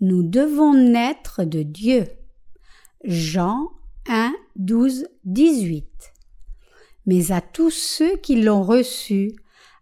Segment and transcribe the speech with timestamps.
[0.00, 2.06] Nous devons naître de Dieu.
[3.04, 3.70] Jean
[4.08, 5.86] 1, 12, 18.
[7.04, 9.32] Mais à tous ceux qui l'ont reçu,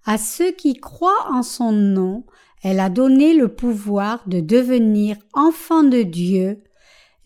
[0.05, 2.25] à ceux qui croient en son nom,
[2.65, 6.64] elle a donné le pouvoir de devenir enfants de Dieu,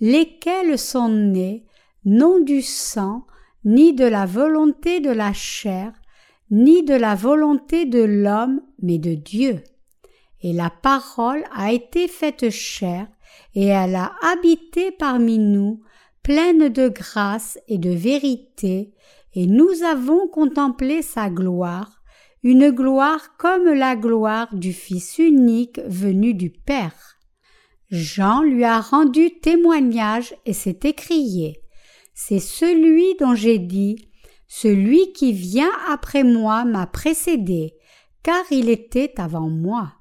[0.00, 1.64] lesquels sont nés
[2.04, 3.27] non du sang,
[3.64, 5.93] ni de la volonté de la chair,
[6.50, 9.63] ni de la volonté de l'homme, mais de Dieu.
[10.42, 13.06] Et la parole a été faite chair,
[13.54, 15.82] et elle a habité parmi nous,
[16.22, 18.92] pleine de grâce et de vérité,
[19.34, 22.02] et nous avons contemplé sa gloire,
[22.42, 27.18] une gloire comme la gloire du Fils unique venu du Père.
[27.90, 31.60] Jean lui a rendu témoignage et s'est écrié.
[32.14, 34.08] C'est celui dont j'ai dit
[34.48, 37.74] Celui qui vient après moi m'a précédé,
[38.22, 39.92] car il était avant moi.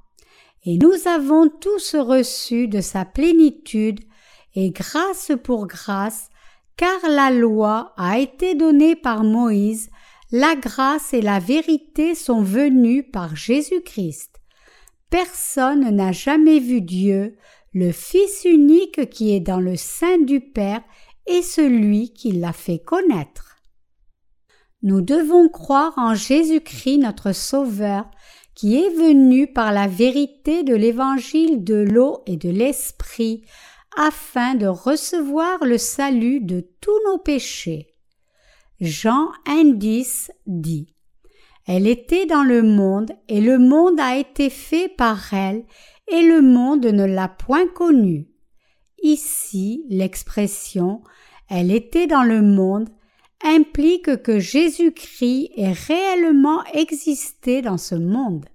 [0.64, 4.00] Et nous avons tous reçu de sa plénitude
[4.54, 6.30] et grâce pour grâce,
[6.78, 9.90] car la loi a été donnée par Moïse,
[10.32, 14.40] la grâce et la vérité sont venues par Jésus-Christ.
[15.10, 17.36] Personne n'a jamais vu Dieu,
[17.74, 20.82] le Fils unique qui est dans le sein du Père
[21.28, 23.58] et celui qui l'a fait connaître.
[24.84, 28.10] Nous devons croire en Jésus-Christ notre Sauveur,
[28.62, 33.42] qui est venu par la vérité de l'évangile de l'eau et de l'esprit,
[33.98, 37.96] afin de recevoir le salut de tous nos péchés.
[38.80, 40.94] Jean 1.10 dit
[41.66, 45.64] Elle était dans le monde, et le monde a été fait par elle,
[46.08, 48.28] et le monde ne l'a point connue.
[49.02, 51.02] Ici, l'expression
[51.50, 52.90] Elle était dans le monde
[53.44, 58.46] implique que Jésus-Christ ait réellement existé dans ce monde.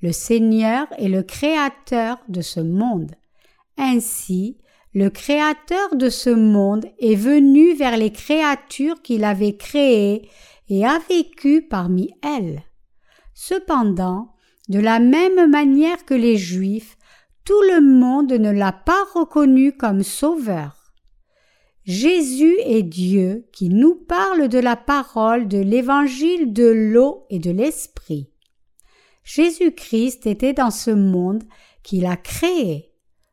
[0.00, 3.12] Le Seigneur est le Créateur de ce monde.
[3.78, 4.58] Ainsi,
[4.92, 10.28] le Créateur de ce monde est venu vers les créatures qu'il avait créées
[10.68, 12.62] et a vécu parmi elles.
[13.34, 14.34] Cependant,
[14.68, 16.96] de la même manière que les Juifs,
[17.44, 20.83] tout le monde ne l'a pas reconnu comme sauveur.
[21.84, 27.50] Jésus est Dieu qui nous parle de la parole de l'évangile de l'eau et de
[27.50, 28.30] l'esprit.
[29.22, 31.44] Jésus-Christ était dans ce monde
[31.82, 32.90] qu'il a créé.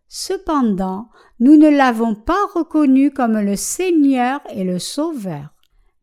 [0.09, 1.07] Cependant,
[1.39, 5.53] nous ne l'avons pas reconnu comme le Seigneur et le Sauveur.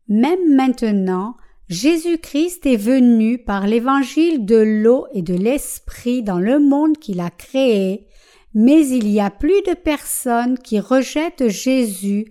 [0.07, 1.35] Même maintenant,
[1.69, 7.29] Jésus-Christ est venu par l'évangile de l'eau et de l'esprit dans le monde qu'il a
[7.29, 8.07] créé,
[8.61, 12.25] mais il y a plus de personnes qui rejettent Jésus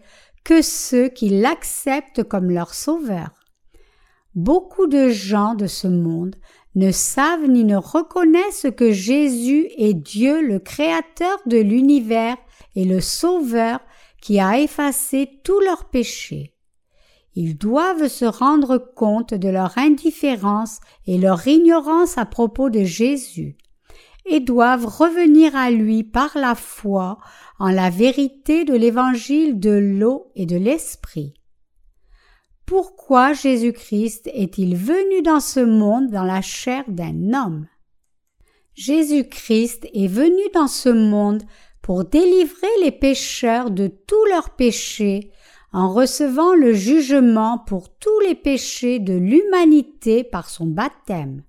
[0.45, 3.31] que ceux qui l'acceptent comme leur sauveur.
[4.35, 6.37] Beaucoup de gens de ce monde
[6.75, 12.37] ne savent ni ne reconnaissent que Jésus est Dieu le Créateur de l'univers
[12.77, 13.81] et le Sauveur
[14.21, 16.53] qui a effacé tous leurs péchés.
[17.37, 23.57] Ils doivent se rendre compte de leur indifférence et leur ignorance à propos de Jésus,
[24.31, 27.19] et doivent revenir à lui par la foi
[27.59, 31.35] en la vérité de l'évangile de l'eau et de l'esprit.
[32.67, 37.67] Pourquoi Jésus-Christ est-il venu dans ce monde dans la chair d'un homme?
[38.75, 41.43] Jésus-Christ est venu dans ce monde
[41.81, 45.33] pour délivrer les pécheurs de tous leurs péchés
[45.73, 51.43] en recevant le jugement pour tous les péchés de l'humanité par son baptême.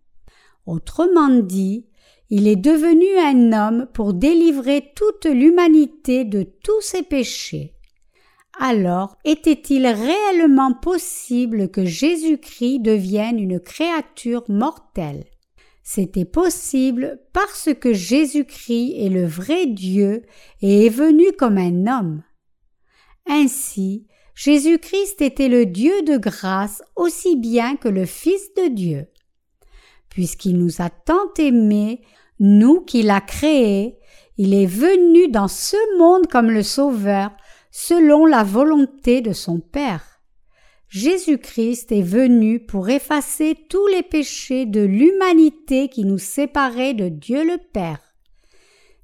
[0.66, 1.89] Autrement dit,
[2.30, 7.74] il est devenu un homme pour délivrer toute l'humanité de tous ses péchés.
[8.60, 15.26] Alors était-il réellement possible que Jésus-Christ devienne une créature mortelle?
[15.82, 20.24] C'était possible parce que Jésus-Christ est le vrai Dieu
[20.62, 22.24] et est venu comme un homme.
[23.28, 24.06] Ainsi,
[24.36, 29.08] Jésus-Christ était le Dieu de grâce aussi bien que le Fils de Dieu.
[30.10, 32.02] Puisqu'il nous a tant aimés,
[32.40, 33.98] nous qu'il a créés,
[34.38, 37.32] il est venu dans ce monde comme le Sauveur,
[37.72, 40.22] selon la volonté de son Père.
[40.88, 47.46] Jésus-Christ est venu pour effacer tous les péchés de l'humanité qui nous séparait de Dieu
[47.46, 48.00] le Père.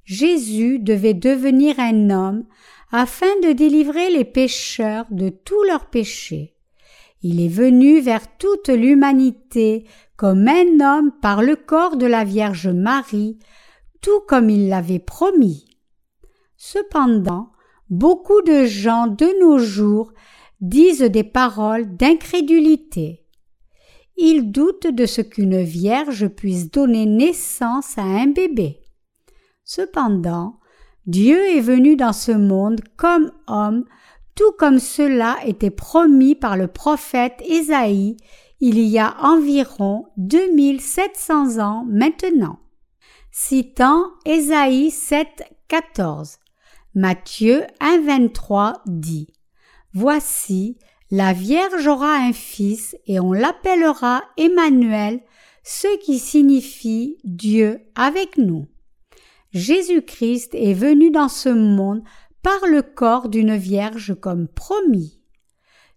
[0.04, 2.44] Jésus devait devenir un homme
[2.90, 6.54] afin de délivrer les pécheurs de tous leurs péchés.
[7.22, 9.84] Il est venu vers toute l'humanité
[10.16, 13.38] comme un homme par le corps de la Vierge Marie,
[14.00, 15.78] tout comme il l'avait promis.
[16.56, 17.52] Cependant,
[17.90, 20.12] beaucoup de gens de nos jours
[20.60, 23.26] disent des paroles d'incrédulité.
[24.16, 28.80] Ils doutent de ce qu'une vierge puisse donner naissance à un bébé.
[29.64, 30.58] Cependant,
[31.06, 33.84] Dieu est venu dans ce monde comme homme,
[34.34, 38.16] tout comme cela était promis par le prophète Ésaïe
[38.60, 42.58] il y a environ 2700 ans maintenant.
[43.30, 46.38] Citant Ésaïe 7, 14,
[46.94, 49.28] Matthieu 1, 23 dit
[49.92, 50.78] Voici,
[51.10, 55.20] la Vierge aura un fils et on l'appellera Emmanuel,
[55.62, 58.66] ce qui signifie Dieu avec nous.
[59.52, 62.02] Jésus-Christ est venu dans ce monde
[62.42, 65.20] par le corps d'une vierge comme promis.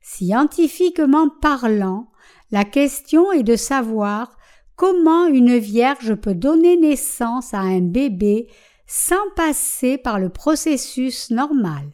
[0.01, 2.09] Scientifiquement parlant,
[2.51, 4.37] la question est de savoir
[4.75, 8.47] comment une vierge peut donner naissance à un bébé
[8.87, 11.85] sans passer par le processus normal.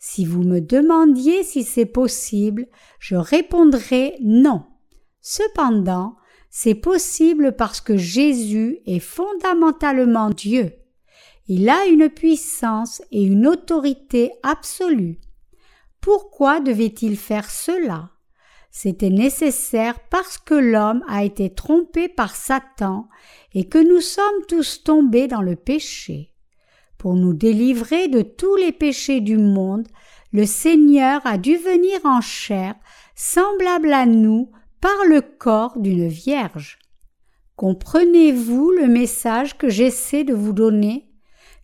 [0.00, 2.66] Si vous me demandiez si c'est possible,
[2.98, 4.64] je répondrai non.
[5.20, 6.16] Cependant,
[6.50, 10.72] c'est possible parce que Jésus est fondamentalement Dieu.
[11.46, 15.20] Il a une puissance et une autorité absolue.
[16.00, 18.10] Pourquoi devait-il faire cela?
[18.70, 23.08] C'était nécessaire parce que l'homme a été trompé par Satan
[23.54, 26.32] et que nous sommes tous tombés dans le péché.
[26.98, 29.86] Pour nous délivrer de tous les péchés du monde,
[30.32, 32.74] le Seigneur a dû venir en chair,
[33.14, 34.50] semblable à nous,
[34.80, 36.78] par le corps d'une vierge.
[37.56, 41.10] Comprenez-vous le message que j'essaie de vous donner?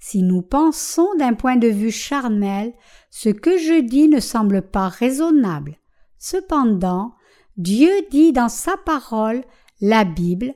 [0.00, 2.72] Si nous pensons d'un point de vue charnel,
[3.10, 5.78] ce que je dis ne semble pas raisonnable.
[6.26, 7.12] Cependant,
[7.58, 9.44] Dieu dit dans sa parole,
[9.82, 10.54] la Bible,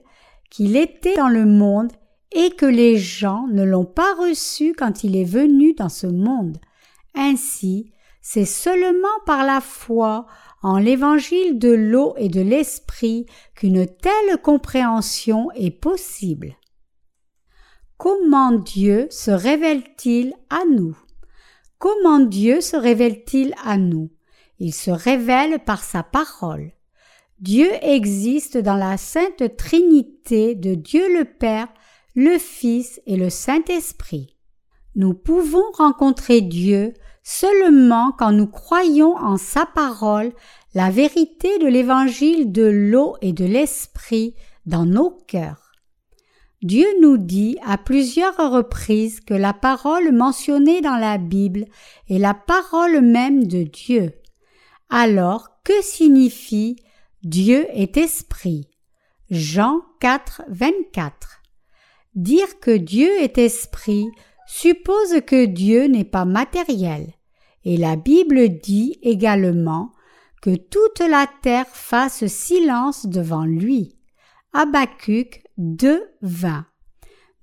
[0.48, 1.92] qu'il était dans le monde
[2.32, 6.56] et que les gens ne l'ont pas reçu quand il est venu dans ce monde.
[7.14, 7.92] Ainsi,
[8.22, 10.24] c'est seulement par la foi
[10.62, 16.56] en l'évangile de l'eau et de l'esprit qu'une telle compréhension est possible.
[17.98, 20.96] Comment Dieu se révèle-t-il à nous?
[21.78, 24.08] Comment Dieu se révèle-t-il à nous?
[24.58, 26.72] Il se révèle par sa parole.
[27.40, 31.68] Dieu existe dans la sainte Trinité de Dieu le Père,
[32.16, 34.36] le Fils et le Saint-Esprit.
[34.96, 40.32] Nous pouvons rencontrer Dieu seulement quand nous croyons en sa parole,
[40.74, 44.34] la vérité de l'évangile de l'eau et de l'esprit
[44.66, 45.72] dans nos cœurs.
[46.62, 51.66] Dieu nous dit à plusieurs reprises que la parole mentionnée dans la Bible
[52.08, 54.12] est la parole même de Dieu.
[54.90, 56.76] Alors, que signifie
[57.22, 58.68] Dieu est esprit?
[59.30, 61.42] Jean 4, 24.
[62.14, 64.06] Dire que Dieu est esprit
[64.46, 67.12] suppose que Dieu n'est pas matériel.
[67.64, 69.92] Et la Bible dit également
[70.40, 73.98] que toute la terre fasse silence devant lui.
[74.54, 76.64] Habacuc 2, 20.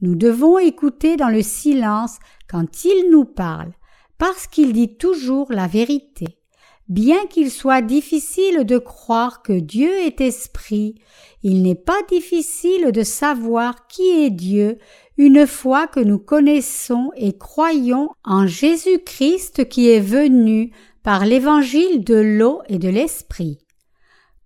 [0.01, 2.17] Nous devons écouter dans le silence
[2.49, 3.71] quand il nous parle,
[4.17, 6.39] parce qu'il dit toujours la vérité.
[6.87, 10.95] Bien qu'il soit difficile de croire que Dieu est esprit,
[11.41, 14.77] il n'est pas difficile de savoir qui est Dieu
[15.17, 22.15] une fois que nous connaissons et croyons en Jésus-Christ qui est venu par l'évangile de
[22.15, 23.57] l'eau et de l'esprit.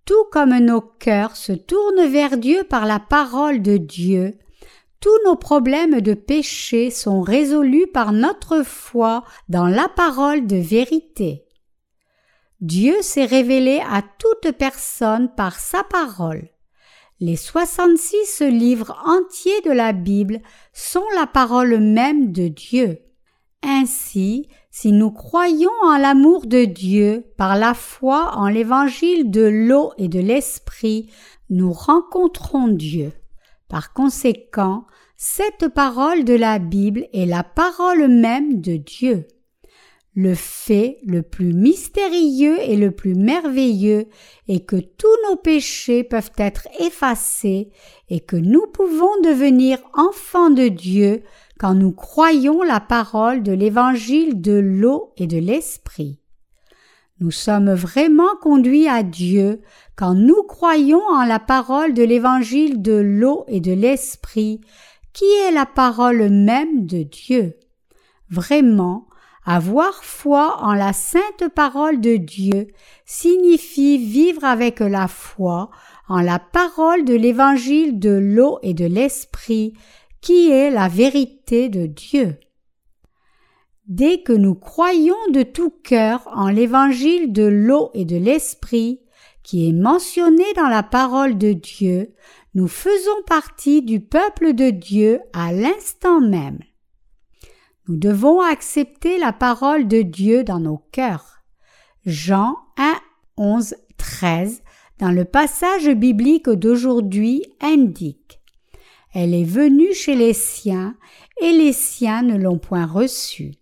[0.06, 4.38] Tout comme nos cœurs se tournent vers Dieu par la parole de Dieu,
[5.02, 11.46] tous nos problèmes de péché sont résolus par notre foi dans la parole de vérité.
[12.62, 16.50] Dieu s'est révélé à toute personne par sa parole.
[17.22, 20.42] Les 66 livres entiers de la Bible
[20.74, 23.00] sont la parole même de Dieu.
[23.64, 29.92] Ainsi, si nous croyons en l'amour de Dieu par la foi en l'évangile de l'eau
[29.98, 31.10] et de l'esprit,
[31.50, 33.12] nous rencontrons Dieu.
[33.68, 34.86] Par conséquent,
[35.16, 39.28] cette parole de la Bible est la parole même de Dieu.
[40.22, 44.08] Le fait le plus mystérieux et le plus merveilleux
[44.50, 47.70] est que tous nos péchés peuvent être effacés
[48.10, 51.24] et que nous pouvons devenir enfants de Dieu
[51.58, 56.20] quand nous croyons la parole de l'évangile de l'eau et de l'esprit.
[57.22, 59.62] Nous sommes vraiment conduits à Dieu
[59.96, 64.60] quand nous croyons en la parole de l'évangile de l'eau et de l'esprit,
[65.14, 67.56] qui est la parole même de Dieu.
[68.30, 69.09] Vraiment,
[69.46, 72.68] avoir foi en la sainte parole de Dieu
[73.06, 75.70] signifie vivre avec la foi
[76.08, 79.74] en la parole de l'évangile de l'eau et de l'esprit
[80.22, 82.38] qui est la vérité de Dieu.
[83.88, 89.02] Dès que nous croyons de tout cœur en l'évangile de l'eau et de l'esprit,
[89.42, 92.14] qui est mentionné dans la parole de Dieu,
[92.54, 96.60] nous faisons partie du peuple de Dieu à l'instant même.
[97.90, 101.42] Nous devons accepter la parole de Dieu dans nos cœurs.
[102.06, 102.94] Jean 1,
[103.38, 104.62] 11, 13
[105.00, 108.42] dans le passage biblique d'aujourd'hui indique
[109.16, 110.98] Elle est venue chez les siens,
[111.42, 113.56] et les siens ne l'ont point reçue.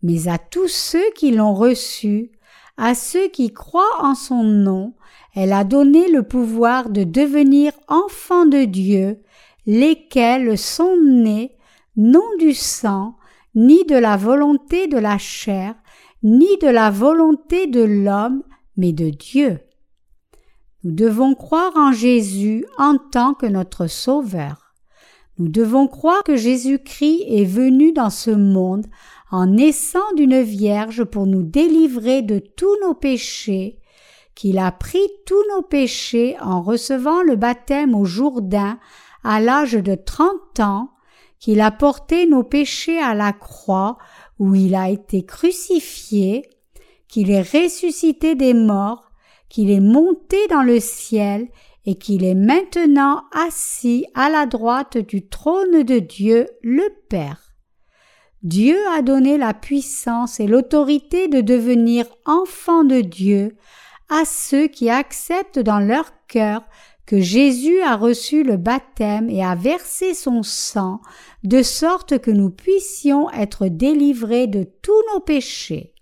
[0.00, 2.30] Mais à tous ceux qui l'ont reçue,
[2.76, 4.94] à ceux qui croient en son nom,
[5.34, 9.18] elle a donné le pouvoir de devenir enfants de Dieu,
[9.66, 11.56] lesquels sont nés
[11.96, 13.16] non du sang,
[13.56, 15.74] ni de la volonté de la chair,
[16.22, 18.42] ni de la volonté de l'homme,
[18.76, 19.58] mais de Dieu.
[20.84, 24.74] Nous devons croire en Jésus en tant que notre Sauveur.
[25.38, 28.86] Nous devons croire que Jésus-Christ est venu dans ce monde
[29.30, 33.80] en naissant d'une vierge pour nous délivrer de tous nos péchés,
[34.34, 38.78] qu'il a pris tous nos péchés en recevant le baptême au Jourdain
[39.24, 40.90] à l'âge de trente ans,
[41.46, 43.98] qu'il a porté nos péchés à la croix
[44.40, 46.42] où il a été crucifié,
[47.06, 49.12] qu'il est ressuscité des morts,
[49.48, 51.46] qu'il est monté dans le ciel
[51.84, 57.54] et qu'il est maintenant assis à la droite du trône de Dieu le Père.
[58.42, 63.56] Dieu a donné la puissance et l'autorité de devenir enfants de Dieu
[64.08, 66.62] à ceux qui acceptent dans leur cœur
[67.06, 71.00] que Jésus a reçu le baptême et a versé son sang,
[71.44, 75.94] de sorte que nous puissions être délivrés de tous nos péchés.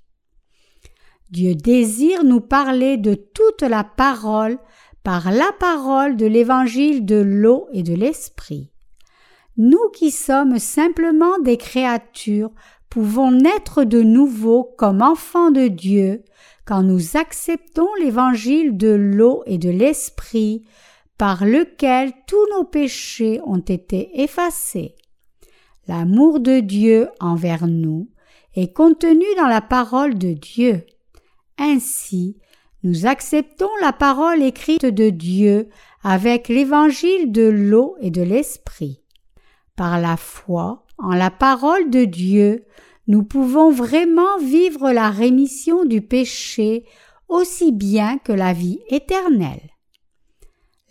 [1.31, 4.59] Dieu désire nous parler de toute la parole
[5.03, 8.71] par la parole de l'évangile de l'eau et de l'esprit.
[9.57, 12.51] Nous qui sommes simplement des créatures
[12.89, 16.23] pouvons naître de nouveau comme enfants de Dieu
[16.65, 20.65] quand nous acceptons l'évangile de l'eau et de l'esprit
[21.19, 24.97] par lequel tous nos péchés ont été effacés.
[25.87, 28.09] L'amour de Dieu envers nous
[28.55, 30.87] est contenu dans la parole de Dieu.
[31.59, 32.39] Ainsi,
[32.83, 35.69] nous acceptons la parole écrite de Dieu
[36.03, 39.03] avec l'évangile de l'eau et de l'esprit.
[39.77, 42.67] Par la foi en la parole de Dieu,
[43.07, 46.85] nous pouvons vraiment vivre la rémission du péché
[47.29, 49.74] aussi bien que la vie éternelle.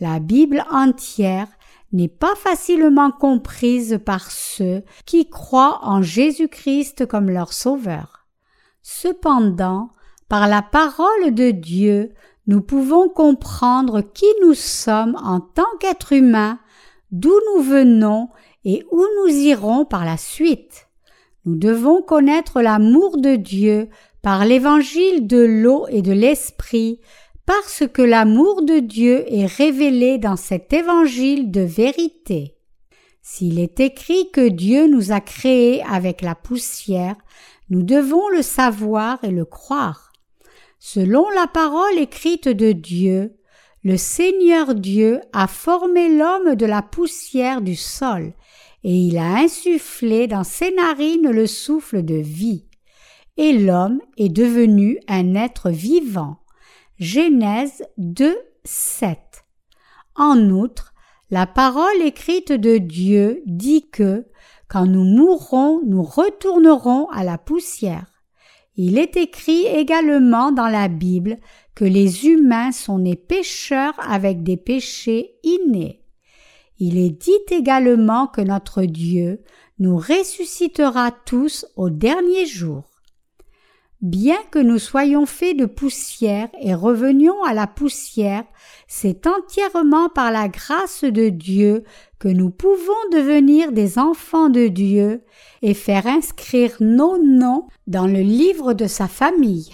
[0.04, 1.48] La Bible entière
[1.94, 8.28] n'est pas facilement comprise par ceux qui croient en Jésus-Christ comme leur Sauveur.
[8.82, 9.92] Cependant,
[10.28, 12.12] par la parole de Dieu,
[12.48, 16.60] nous pouvons comprendre qui nous sommes en tant qu'êtres humains,
[17.14, 18.28] d'où nous venons
[18.66, 20.90] et où nous irons par la suite.
[21.46, 23.88] Nous devons connaître l'amour de Dieu
[24.22, 27.00] par l'évangile de l'eau et de l'esprit
[27.46, 32.56] parce que l'amour de Dieu est révélé dans cet évangile de vérité.
[33.22, 37.16] S'il est écrit que Dieu nous a créés avec la poussière,
[37.70, 40.12] nous devons le savoir et le croire.
[40.80, 43.38] Selon la parole écrite de Dieu,
[43.84, 48.34] le Seigneur Dieu a formé l'homme de la poussière du sol,
[48.84, 52.66] et il a insufflé dans ses narines le souffle de vie,
[53.38, 56.43] et l'homme est devenu un être vivant.
[57.00, 59.18] Genèse 2, 7.
[60.16, 60.94] En outre,
[61.32, 64.28] la parole écrite de Dieu dit que,
[64.68, 68.24] quand nous mourrons, nous retournerons à la poussière.
[68.76, 71.40] Il est écrit également dans la Bible
[71.74, 76.04] que les humains sont nés pécheurs avec des péchés innés.
[76.78, 79.42] Il est dit également que notre Dieu
[79.80, 82.93] nous ressuscitera tous au dernier jour.
[84.04, 88.44] Bien que nous soyons faits de poussière et revenions à la poussière,
[88.86, 91.86] c'est entièrement par la grâce de Dieu
[92.20, 95.24] que nous pouvons devenir des enfants de Dieu
[95.62, 99.72] et faire inscrire nos noms dans le livre de sa famille.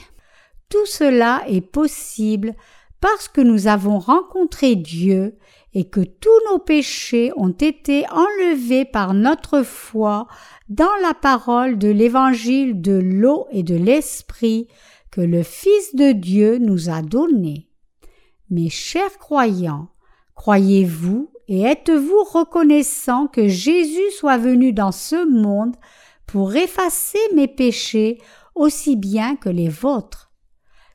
[0.69, 2.53] Tout cela est possible
[3.01, 5.39] parce que nous avons rencontré Dieu
[5.73, 10.27] et que tous nos péchés ont été enlevés par notre foi
[10.69, 14.67] dans la parole de l'évangile de l'eau et de l'esprit
[15.11, 17.67] que le Fils de Dieu nous a donné.
[18.51, 19.89] Mes chers croyants,
[20.35, 25.75] croyez-vous et êtes-vous reconnaissant que Jésus soit venu dans ce monde
[26.27, 28.19] pour effacer mes péchés
[28.53, 30.31] aussi bien que les vôtres?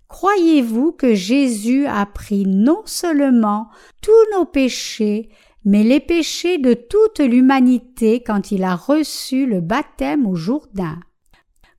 [0.06, 3.68] Croyez-vous que Jésus a pris non seulement
[4.00, 5.30] tous nos péchés,
[5.64, 11.00] mais les péchés de toute l'humanité quand il a reçu le baptême au Jourdain?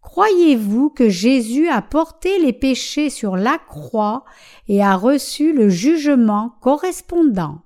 [0.01, 4.23] Croyez-vous que Jésus a porté les péchés sur la croix
[4.67, 7.61] et a reçu le jugement correspondant?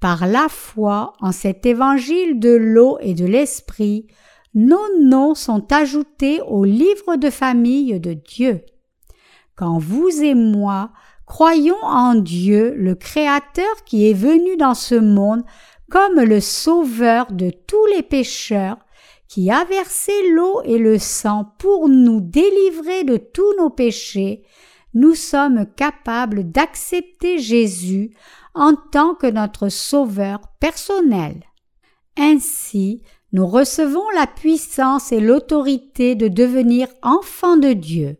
[0.00, 4.06] Par la foi en cet évangile de l'eau et de l'esprit,
[4.54, 8.60] nos noms sont ajoutés au livre de famille de Dieu.
[9.54, 10.90] Quand vous et moi
[11.26, 15.42] croyons en Dieu, le Créateur qui est venu dans ce monde
[15.90, 18.78] comme le Sauveur de tous les pécheurs,
[19.28, 24.44] qui a versé l'eau et le sang pour nous délivrer de tous nos péchés,
[24.94, 28.16] nous sommes capables d'accepter Jésus
[28.54, 31.42] en tant que notre Sauveur personnel.
[32.16, 33.02] Ainsi,
[33.32, 38.16] nous recevons la puissance et l'autorité de devenir enfants de Dieu.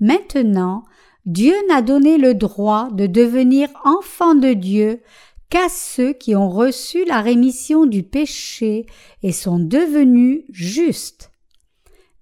[0.00, 0.84] Maintenant,
[1.26, 5.00] Dieu n'a donné le droit de devenir enfants de Dieu
[5.48, 8.84] qu'à ceux qui ont reçu la rémission du péché
[9.22, 11.30] et sont devenus justes.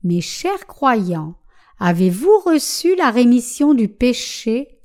[0.04, 1.34] Mes chers croyants,
[1.80, 4.78] avez-vous reçu la rémission du péché?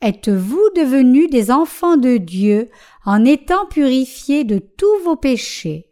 [0.00, 2.70] Êtes-vous devenus des enfants de Dieu
[3.04, 5.90] en étant purifiés de tous vos péchés?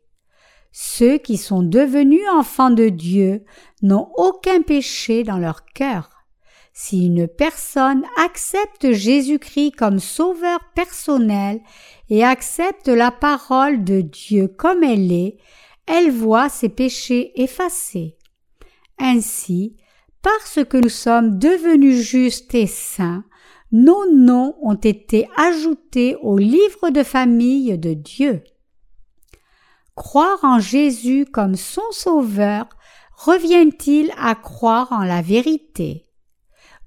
[0.73, 3.45] Ceux qui sont devenus enfants de Dieu
[3.83, 6.20] n'ont aucun péché dans leur cœur.
[6.73, 11.61] Si une personne accepte Jésus-Christ comme sauveur personnel
[12.09, 15.39] et accepte la parole de Dieu comme elle est,
[15.87, 18.17] elle voit ses péchés effacés.
[18.99, 19.77] Ainsi,
[20.23, 23.25] parce que nous sommes devenus justes et saints,
[23.73, 28.43] nos noms ont été ajoutés au livre de famille de Dieu.
[29.95, 32.67] Croire en Jésus comme son sauveur
[33.17, 36.10] revient-il à croire en la vérité?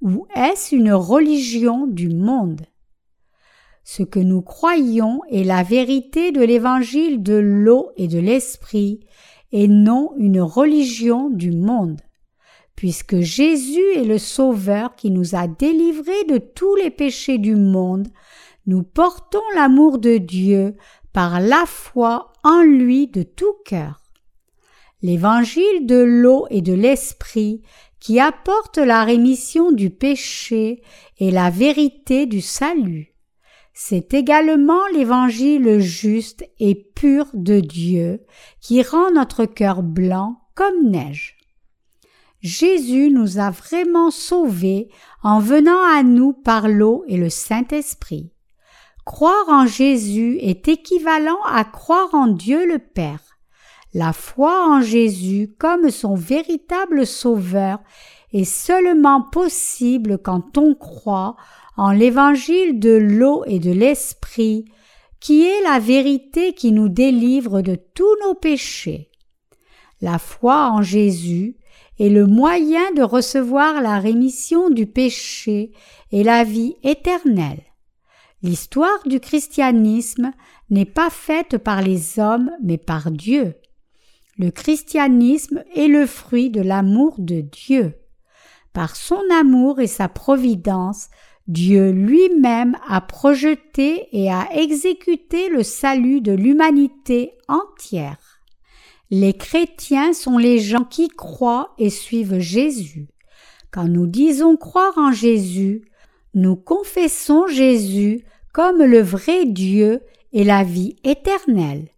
[0.04, 2.60] Ou est-ce une religion du monde?
[3.84, 9.00] Ce que nous croyons est la vérité de l'évangile de l'eau et de l'esprit,
[9.50, 12.00] et non une religion du monde.
[12.76, 18.08] Puisque Jésus est le Sauveur qui nous a délivrés de tous les péchés du monde,
[18.66, 20.76] nous portons l'amour de Dieu
[21.12, 24.02] par la foi en lui de tout cœur.
[25.00, 27.62] L'évangile de l'eau et de l'esprit
[28.04, 30.82] qui apporte la rémission du péché
[31.18, 33.14] et la vérité du salut.
[33.72, 38.20] C'est également l'évangile juste et pur de Dieu
[38.60, 41.38] qui rend notre cœur blanc comme neige.
[42.42, 44.90] Jésus nous a vraiment sauvés
[45.22, 48.34] en venant à nous par l'eau et le Saint-Esprit.
[49.06, 53.33] Croire en Jésus est équivalent à croire en Dieu le Père.
[53.94, 57.78] La foi en Jésus comme son véritable Sauveur
[58.32, 61.36] est seulement possible quand on croit
[61.76, 64.64] en l'évangile de l'eau et de l'esprit,
[65.20, 69.12] qui est la vérité qui nous délivre de tous nos péchés.
[70.00, 71.56] La foi en Jésus
[72.00, 75.70] est le moyen de recevoir la rémission du péché
[76.10, 77.62] et la vie éternelle.
[78.42, 80.32] L'histoire du christianisme
[80.68, 83.54] n'est pas faite par les hommes mais par Dieu.
[84.36, 87.94] Le christianisme est le fruit de l'amour de Dieu.
[88.72, 91.08] Par son amour et sa providence,
[91.46, 98.40] Dieu lui-même a projeté et a exécuté le salut de l'humanité entière.
[99.10, 103.06] Les chrétiens sont les gens qui croient et suivent Jésus.
[103.70, 105.84] Quand nous disons croire en Jésus,
[106.34, 110.00] nous confessons Jésus comme le vrai Dieu
[110.32, 111.88] et la vie éternelle.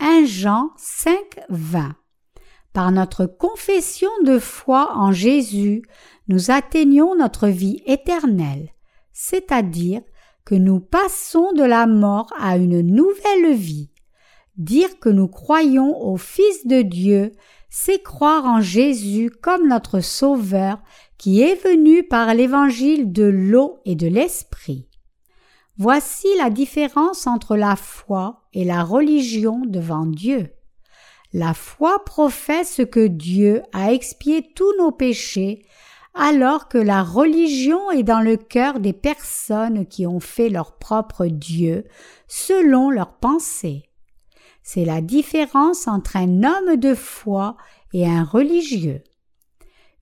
[0.00, 1.14] 1 Jean 5,
[1.50, 1.94] 20.
[2.72, 5.82] Par notre confession de foi en Jésus,
[6.26, 8.70] nous atteignons notre vie éternelle,
[9.12, 10.00] c'est-à-dire
[10.44, 13.90] que nous passons de la mort à une nouvelle vie.
[14.56, 17.32] Dire que nous croyons au Fils de Dieu,
[17.70, 20.82] c'est croire en Jésus comme notre Sauveur
[21.18, 24.88] qui est venu par l'évangile de l'eau et de l'Esprit.
[25.76, 30.50] Voici la différence entre la foi et la religion devant Dieu.
[31.32, 35.66] La foi professe que Dieu a expié tous nos péchés,
[36.14, 41.26] alors que la religion est dans le cœur des personnes qui ont fait leur propre
[41.26, 41.84] Dieu
[42.28, 43.82] selon leurs pensées.
[44.62, 47.56] C'est la différence entre un homme de foi
[47.92, 49.02] et un religieux.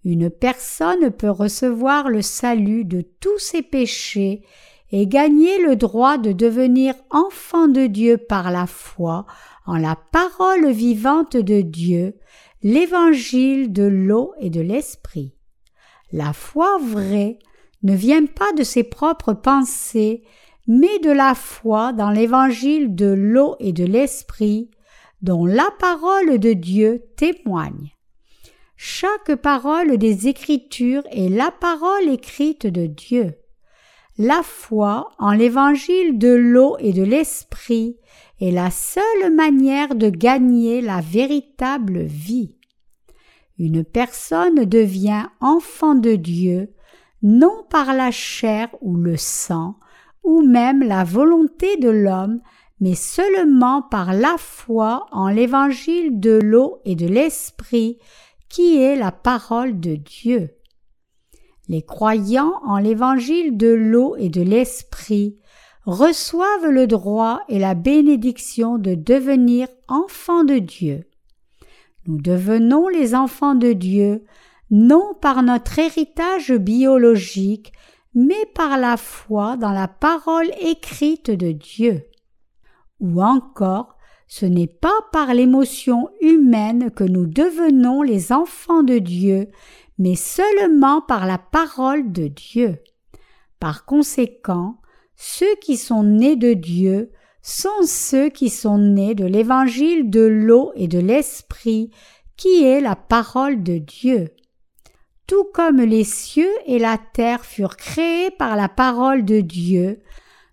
[0.05, 4.45] Une personne peut recevoir le salut de tous ses péchés
[4.93, 9.27] et gagner le droit de devenir enfant de Dieu par la foi
[9.67, 12.17] en la parole vivante de Dieu,
[12.63, 15.35] l'évangile de l'eau et de l'esprit.
[16.13, 17.39] La foi vraie
[17.83, 20.23] ne vient pas de ses propres pensées,
[20.69, 24.71] mais de la foi dans l'évangile de l'eau et de l'esprit,
[25.23, 27.93] dont la parole de Dieu témoigne.
[28.77, 33.35] Chaque parole des Écritures est la parole écrite de Dieu.
[34.19, 37.97] La foi en l'évangile de l'eau et de l'esprit
[38.41, 42.55] est la seule manière de gagner la véritable vie.
[43.59, 46.75] Une personne devient enfant de Dieu
[47.23, 49.77] non par la chair ou le sang,
[50.25, 52.41] ou même la volonté de l'homme,
[52.81, 57.99] mais seulement par la foi en l'évangile de l'eau et de l'esprit,
[58.49, 60.51] qui est la parole de Dieu.
[61.73, 65.39] Les croyants en l'évangile de l'eau et de l'esprit
[65.87, 71.09] reçoivent le droit et la bénédiction de devenir enfants de Dieu.
[72.07, 74.23] Nous devenons les enfants de Dieu
[74.71, 77.73] non par notre héritage biologique,
[78.15, 82.05] mais par la foi dans la parole écrite de Dieu.
[83.01, 83.97] Ou encore,
[84.29, 89.49] ce n'est pas par l'émotion humaine que nous devenons les enfants de Dieu,
[89.99, 92.79] mais seulement par la parole de Dieu.
[93.61, 94.81] Par conséquent,
[95.17, 100.73] ceux qui sont nés de Dieu sont ceux qui sont nés de l'évangile de l'eau
[100.75, 101.91] et de l'esprit,
[102.37, 104.31] qui est la parole de Dieu.
[105.27, 110.03] Tout comme les cieux et la terre furent créés par la parole de Dieu,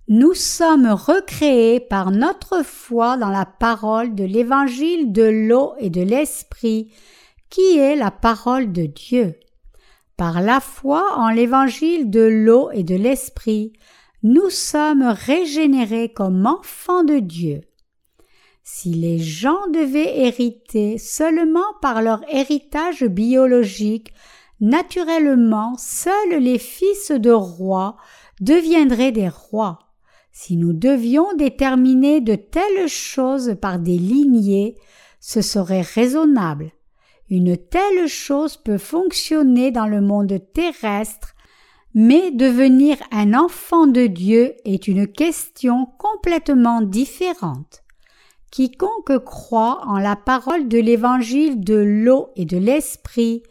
[0.08, 6.02] nous sommes recréés par notre foi dans la parole de l'évangile de l'eau et de
[6.02, 6.92] l'esprit,
[7.50, 9.36] qui est la parole de Dieu?
[10.18, 13.74] Par la foi en l'évangile de l'eau et de l'esprit,
[14.22, 17.62] nous sommes régénérés comme enfants de Dieu.
[18.64, 24.14] Si les gens devaient hériter seulement par leur héritage biologique,
[24.60, 27.98] naturellement seuls les fils de rois
[28.42, 29.80] deviendraient des rois.
[30.32, 34.78] Si nous devions déterminer de telles choses par des lignées,
[35.20, 36.72] ce serait raisonnable.
[37.30, 41.36] Une telle chose peut fonctionner dans le monde terrestre,
[41.94, 47.84] mais devenir un enfant de Dieu est une question complètement différente.
[48.52, 53.44] Quiconque croit en la parole de l'évangile de l'eau et de l'esprit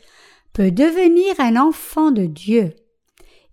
[0.52, 2.74] peut devenir un enfant de Dieu.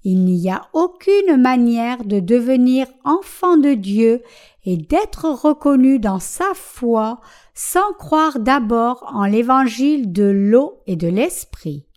[0.07, 4.21] Il n'y a aucune manière de devenir enfant de Dieu
[4.63, 7.19] et d'être reconnu dans sa foi
[7.55, 11.87] sans croire d'abord en l'évangile de l'eau et de l'esprit.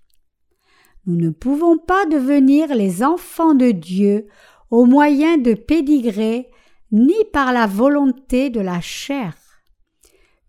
[1.04, 4.26] Nous ne pouvons pas devenir les enfants de Dieu
[4.70, 6.48] au moyen de pédigrés
[6.90, 9.34] ni par la volonté de la chair.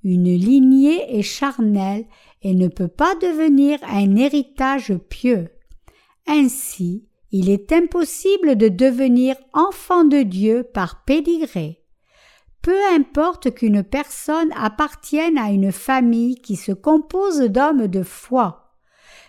[0.06, 2.06] Une lignée est charnelle
[2.42, 5.50] et ne peut pas devenir un héritage pieux.
[6.26, 11.84] Ainsi, il est impossible de devenir enfant de Dieu par pédigré.
[12.62, 18.74] Peu importe qu'une personne appartienne à une famille qui se compose d'hommes de foi.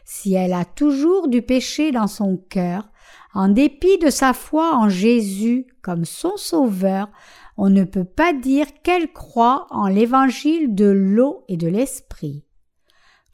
[0.04, 2.88] Si elle a toujours du péché dans son cœur,
[3.32, 7.08] en dépit de sa foi en Jésus comme son sauveur,
[7.56, 12.44] on ne peut pas dire qu'elle croit en l'évangile de l'eau et de l'esprit.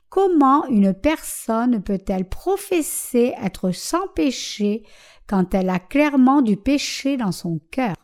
[0.09, 4.85] Comment une personne peut-elle professer être sans péché
[5.27, 7.97] quand elle a clairement du péché dans son cœur?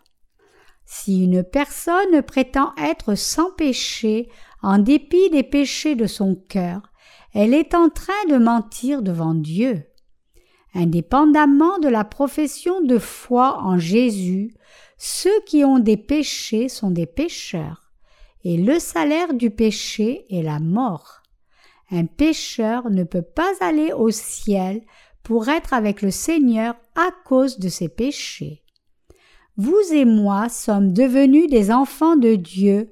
[0.84, 4.28] Si une personne prétend être sans péché
[4.62, 6.82] en dépit des péchés de son cœur,
[7.32, 9.84] elle est en train de mentir devant Dieu.
[10.74, 14.54] Indépendamment de la profession de foi en Jésus,
[14.98, 17.92] ceux qui ont des péchés sont des pécheurs,
[18.44, 21.21] et le salaire du péché est la mort.
[21.92, 24.80] Un pécheur ne peut pas aller au ciel
[25.22, 28.62] pour être avec le Seigneur à cause de ses péchés.
[29.58, 32.90] Vous et moi sommes devenus des enfants de Dieu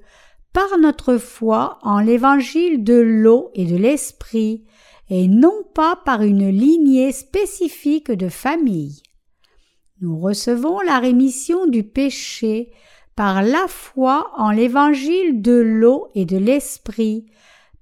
[0.53, 4.65] par notre foi en l'évangile de l'eau et de l'esprit,
[5.09, 9.01] et non pas par une lignée spécifique de famille.
[9.99, 12.71] Nous recevons la rémission du péché
[13.15, 17.25] par la foi en l'évangile de l'eau et de l'esprit,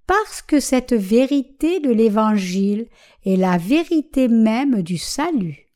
[0.10, 2.88] parce que cette vérité de l'Évangile
[3.28, 5.68] est la vérité même du salut.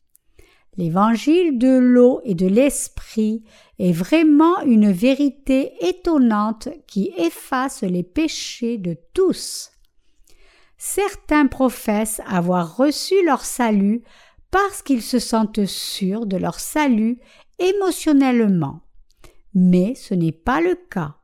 [0.75, 3.43] L'Évangile de l'eau et de l'Esprit
[3.77, 9.69] est vraiment une vérité étonnante qui efface les péchés de tous.
[10.79, 14.01] Certains professent avoir reçu leur salut
[14.49, 17.19] parce qu'ils se sentent sûrs de leur salut
[17.59, 18.81] émotionnellement.
[19.53, 21.17] Mais ce n'est pas le cas.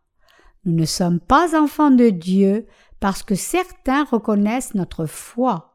[0.66, 2.68] Nous ne sommes pas enfants de Dieu
[3.00, 5.74] parce que certains reconnaissent notre foi.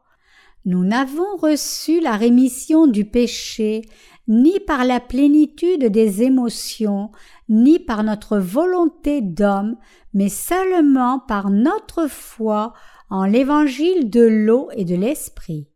[0.65, 3.83] Nous n'avons reçu la rémission du péché
[4.27, 7.11] ni par la plénitude des émotions,
[7.47, 9.75] ni par notre volonté d'homme,
[10.13, 12.73] mais seulement par notre foi
[13.09, 15.67] en l'évangile de l'eau et de l'esprit.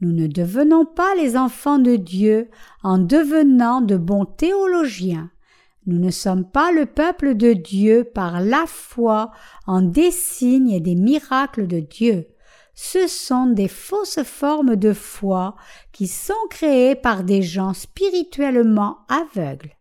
[0.00, 2.50] Nous ne devenons pas les enfants de Dieu
[2.82, 5.30] en devenant de bons théologiens.
[5.86, 9.32] Nous ne sommes pas le peuple de Dieu par la foi
[9.66, 12.28] en des signes et des miracles de Dieu.
[12.74, 15.56] ce sont des fausses formes de foi
[15.92, 19.76] qui sont créées par des gens spirituellement aveugles.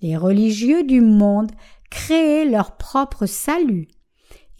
[0.00, 1.52] Les religieux du monde
[1.90, 3.86] créent leur propre salut.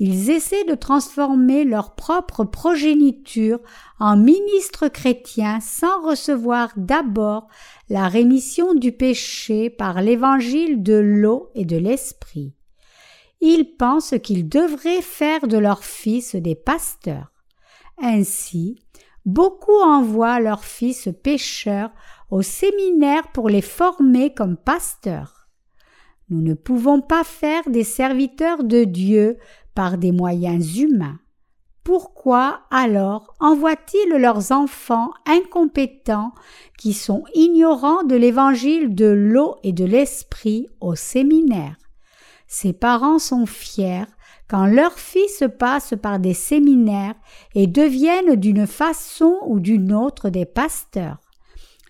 [0.06, 3.58] Ils essaient de transformer leur propre progéniture
[3.98, 7.48] en ministres chrétiens sans recevoir d'abord
[7.88, 12.52] la rémission du péché par l'évangile de l'eau et de l'esprit.
[13.40, 17.32] Ils pensent qu'ils devraient faire de leurs fils des pasteurs.
[17.96, 18.78] Ainsi,
[19.24, 21.92] beaucoup envoient leurs fils pécheurs
[22.30, 25.48] au séminaire pour les former comme pasteurs.
[26.28, 29.38] Nous ne pouvons pas faire des serviteurs de Dieu
[29.74, 31.18] par des moyens humains.
[31.82, 36.32] Pourquoi alors envoient-ils leurs enfants incompétents
[36.78, 41.76] qui sont ignorants de l'évangile de l'eau et de l'esprit au séminaire?
[42.46, 44.06] Ces parents sont fiers
[44.48, 47.14] quand leurs fils passent par des séminaires
[47.54, 51.18] et deviennent d'une façon ou d'une autre des pasteurs.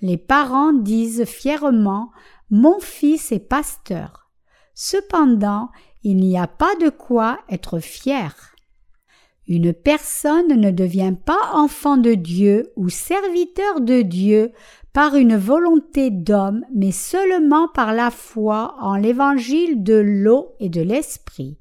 [0.01, 2.11] Les parents disent fièrement
[2.51, 4.31] Mon fils est pasteur.
[4.75, 5.71] Cependant,
[6.05, 8.55] il n'y a pas de quoi être fier.
[9.49, 14.53] Une personne ne devient pas enfant de Dieu ou serviteur de Dieu
[14.93, 20.81] par une volonté d'homme, mais seulement par la foi en l'évangile de l'eau et de
[20.81, 21.59] l'esprit.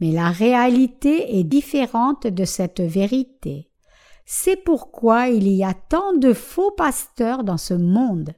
[0.00, 3.68] Mais la réalité est différente de cette vérité.
[4.26, 8.32] C'est pourquoi il y a tant de faux pasteurs dans ce monde.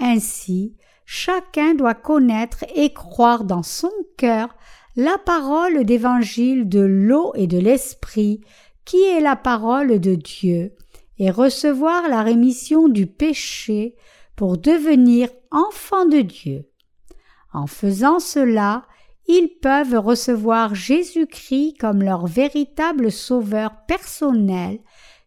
[0.00, 4.54] Ainsi, chacun doit connaître et croire dans son cœur
[4.96, 8.40] la parole d'évangile de l'eau et de l'esprit,
[8.84, 10.72] qui est la parole de Dieu,
[11.18, 13.96] et recevoir la rémission du péché
[14.36, 16.68] pour devenir enfant de Dieu.
[17.52, 18.82] En faisant cela,
[19.28, 24.80] ils peuvent recevoir Jésus-Christ comme leur véritable sauveur personnel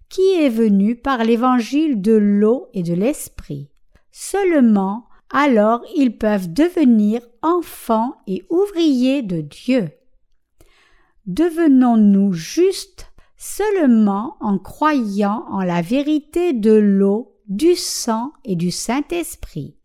[0.09, 3.69] qui est venu par l'évangile de l'eau et de l'esprit.
[4.11, 9.89] Seulement alors ils peuvent devenir enfants et ouvriers de Dieu.
[11.25, 19.75] Devenons-nous justes seulement en croyant en la vérité de l'eau, du sang et du Saint-Esprit.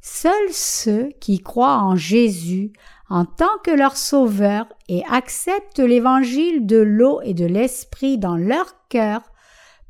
[0.00, 2.72] Seuls ceux qui croient en Jésus
[3.08, 8.74] en tant que leur Sauveur et acceptent l'évangile de l'eau et de l'Esprit dans leur
[8.88, 9.22] cœur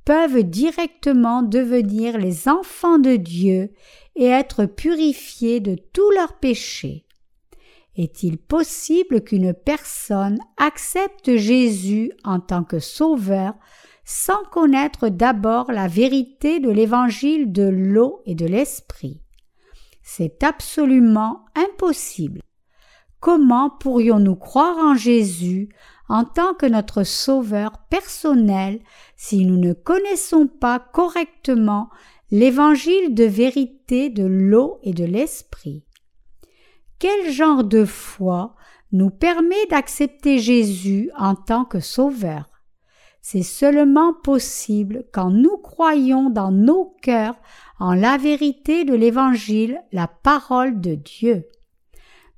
[0.04, 3.72] peuvent directement devenir les enfants de Dieu
[4.16, 7.05] et être purifiés de tous leurs péchés.
[7.96, 13.55] Est-il possible qu'une personne accepte Jésus en tant que Sauveur
[14.05, 19.20] sans connaître d'abord la vérité de l'évangile de l'eau et de l'Esprit?
[20.03, 22.40] C'est absolument impossible.
[23.20, 25.70] Comment pourrions-nous croire en Jésus
[26.09, 28.81] en tant que notre Sauveur personnel
[29.16, 31.88] si nous ne connaissons pas correctement
[32.30, 35.84] l'évangile de vérité de l'eau et de l'esprit.
[36.98, 38.54] Quel genre de foi
[38.92, 42.48] nous permet d'accepter Jésus en tant que Sauveur?
[43.20, 47.37] C'est seulement possible quand nous croyons dans nos cœurs
[47.78, 51.46] en la vérité de l'Évangile, la parole de Dieu.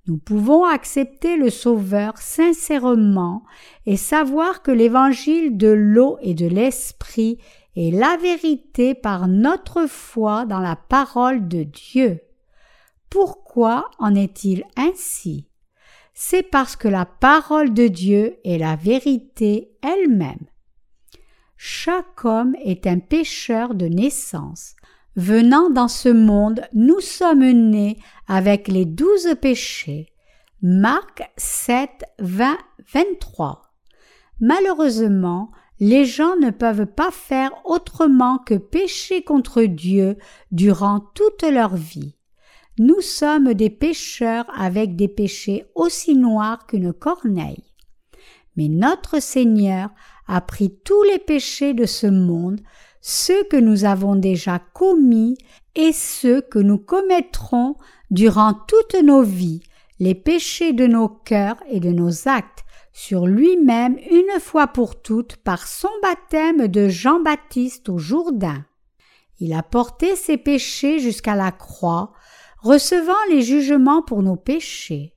[0.06, 3.42] Nous pouvons accepter le Sauveur sincèrement
[3.86, 7.38] et savoir que l'Évangile de l'eau et de l'Esprit
[7.76, 12.20] la vérité par notre foi dans la parole de Dieu.
[13.10, 15.46] Pourquoi en est-il ainsi?
[16.14, 20.46] C'est parce que la parole de Dieu est la vérité elle-même.
[21.58, 24.74] Chaque homme est un pécheur de naissance.
[25.14, 30.12] Venant dans ce monde, nous sommes nés avec les douze péchés.
[30.62, 32.58] Marc 7, 20,
[32.92, 33.62] 23.
[34.40, 40.16] Malheureusement, les gens ne peuvent pas faire autrement que pécher contre Dieu
[40.50, 42.14] durant toute leur vie.
[42.78, 47.64] Nous sommes des pécheurs avec des péchés aussi noirs qu'une corneille.
[48.56, 49.90] Mais notre Seigneur
[50.26, 52.60] a pris tous les péchés de ce monde,
[53.00, 55.36] ceux que nous avons déjà commis
[55.74, 57.76] et ceux que nous commettrons
[58.10, 59.62] durant toutes nos vies,
[59.98, 62.65] les péchés de nos cœurs et de nos actes,
[62.96, 68.64] sur lui-même une fois pour toutes par son baptême de Jean-Baptiste au Jourdain.
[69.38, 72.14] Il a porté ses péchés jusqu'à la croix,
[72.62, 75.14] recevant les jugements pour nos péchés.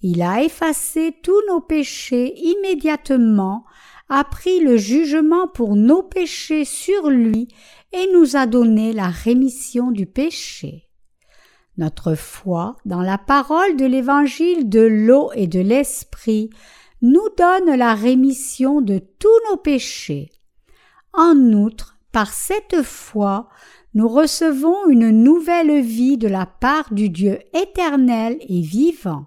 [0.00, 3.64] Il a effacé tous nos péchés immédiatement,
[4.08, 7.48] a pris le jugement pour nos péchés sur lui
[7.92, 10.88] et nous a donné la rémission du péché.
[11.78, 16.50] Notre foi dans la parole de l'évangile de l'eau et de l'esprit
[17.02, 20.30] nous donne la rémission de tous nos péchés.
[21.12, 23.48] En outre, par cette foi,
[23.94, 29.26] nous recevons une nouvelle vie de la part du Dieu éternel et vivant,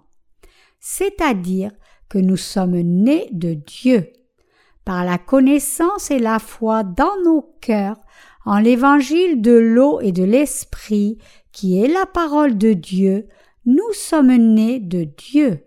[0.80, 1.72] c'est-à-dire
[2.08, 4.12] que nous sommes nés de Dieu.
[4.84, 8.00] Par la connaissance et la foi dans nos cœurs,
[8.44, 11.18] en l'évangile de l'eau et de l'esprit,
[11.52, 13.28] qui est la parole de Dieu,
[13.64, 15.64] nous sommes nés de Dieu.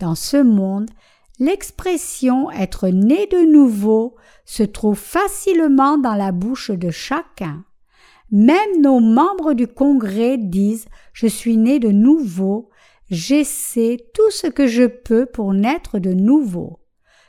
[0.00, 0.88] Dans ce monde,
[1.38, 7.64] l'expression être né de nouveau se trouve facilement dans la bouche de chacun.
[8.30, 12.70] Même nos membres du Congrès disent Je suis né de nouveau,
[13.10, 16.80] j'essaie tout ce que je peux pour naître de nouveau.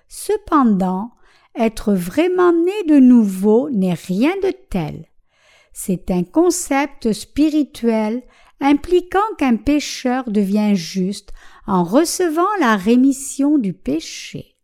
[0.07, 1.11] Cependant,
[1.55, 5.07] être vraiment né de nouveau n'est rien de tel.
[5.73, 8.23] C'est un concept spirituel
[8.61, 11.31] impliquant qu'un pécheur devient juste
[11.67, 14.55] en recevant la rémission du péché.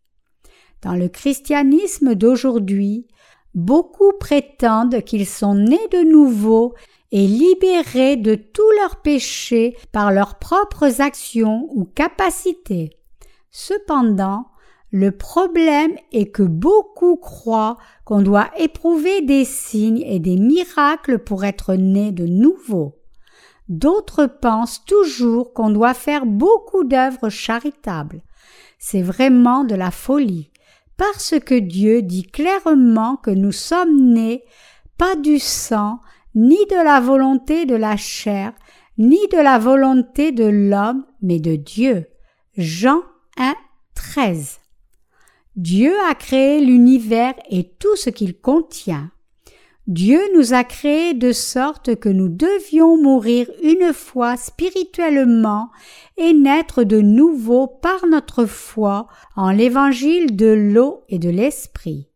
[0.81, 3.07] Dans le christianisme d'aujourd'hui,
[3.55, 6.75] beaucoup prétendent qu'ils sont nés de nouveau
[7.11, 12.91] et libérés de tous leurs péchés par leurs propres actions ou capacités.
[13.49, 14.47] Cependant,
[14.91, 21.43] le problème est que beaucoup croient qu'on doit éprouver des signes et des miracles pour
[21.43, 22.96] être né de nouveau.
[23.69, 28.21] D'autres pensent toujours qu'on doit faire beaucoup d'œuvres charitables.
[28.79, 30.51] C'est vraiment de la folie,
[30.95, 34.43] parce que Dieu dit clairement que nous sommes nés
[34.97, 35.99] pas du sang,
[36.33, 38.53] ni de la volonté de la chair,
[38.97, 42.07] ni de la volonté de l'homme, mais de Dieu.
[42.57, 43.01] Jean
[43.37, 43.53] 1,
[43.93, 44.59] 13.
[45.55, 49.11] Dieu a créé l'univers et tout ce qu'il contient.
[49.87, 55.69] Dieu nous a créés de sorte que nous devions mourir une fois spirituellement
[56.17, 62.09] et naître de nouveau par notre foi en l'évangile de l'eau et de l'esprit.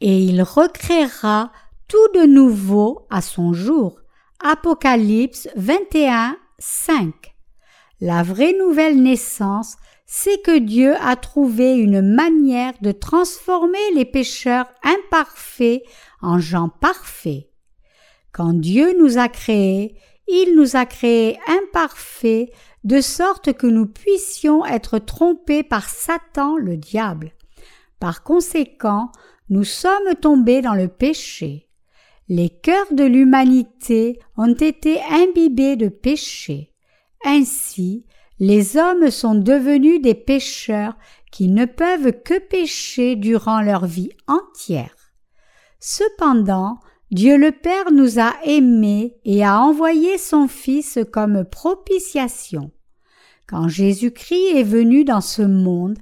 [0.00, 1.52] Et il recréera
[1.86, 4.00] tout de nouveau à son jour.
[4.42, 7.12] Apocalypse 21, 5.
[8.00, 14.66] La vraie nouvelle naissance, c'est que Dieu a trouvé une manière de transformer les pécheurs
[14.82, 15.82] imparfaits
[16.22, 17.48] en gens parfaits.
[18.32, 19.96] Quand Dieu nous a créés,
[20.28, 22.50] il nous a créés imparfaits
[22.84, 27.32] de sorte que nous puissions être trompés par Satan le diable.
[28.00, 29.10] Par conséquent,
[29.48, 31.68] nous sommes tombés dans le péché.
[32.28, 36.72] Les cœurs de l'humanité ont été imbibés de péché.
[37.24, 38.04] Ainsi,
[38.38, 40.96] les hommes sont devenus des pécheurs
[41.30, 44.95] qui ne peuvent que pécher durant leur vie entière.
[45.78, 46.78] Cependant,
[47.10, 52.72] Dieu le Père nous a aimés et a envoyé son Fils comme propitiation.
[53.46, 55.98] Quand Jésus-Christ est venu dans ce monde,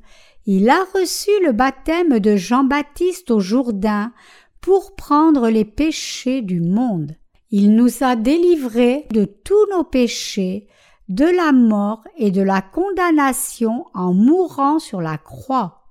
[0.46, 4.12] il a reçu le baptême de Jean-Baptiste au Jourdain
[4.60, 7.16] pour prendre les péchés du monde.
[7.50, 10.68] Il nous a délivrés de tous nos péchés,
[11.10, 15.83] de la mort et de la condamnation en mourant sur la croix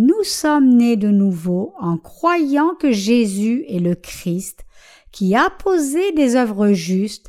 [0.00, 4.64] nous sommes nés de nouveau en croyant que Jésus est le Christ,
[5.12, 7.26] qui a posé des œuvres justes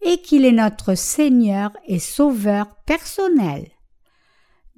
[0.00, 3.68] et qu'il est notre Seigneur et Sauveur personnel.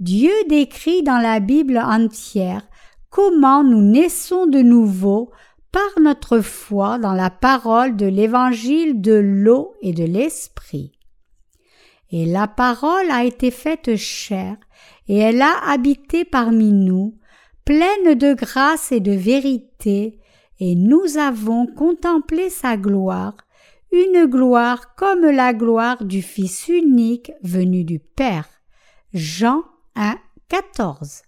[0.00, 2.66] Dieu décrit dans la Bible entière
[3.10, 5.30] comment nous naissons de nouveau
[5.70, 10.98] par notre foi dans la parole de l'évangile de l'eau et de l'esprit.
[12.10, 14.56] Et la parole a été faite chair,
[15.06, 17.16] et elle a habité parmi nous,
[17.66, 20.20] pleine de grâce et de vérité,
[20.60, 23.36] et nous avons contemplé sa gloire,
[23.92, 28.48] une gloire comme la gloire du Fils unique venu du Père.
[29.12, 29.64] Jean
[29.96, 30.16] 1,
[30.48, 31.22] 14.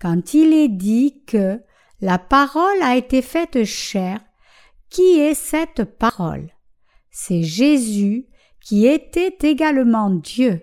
[0.00, 1.60] Quand il est dit que
[2.00, 4.20] la parole a été faite chair,
[4.88, 6.52] qui est cette parole?
[7.10, 8.26] C'est Jésus
[8.60, 10.62] qui était également Dieu.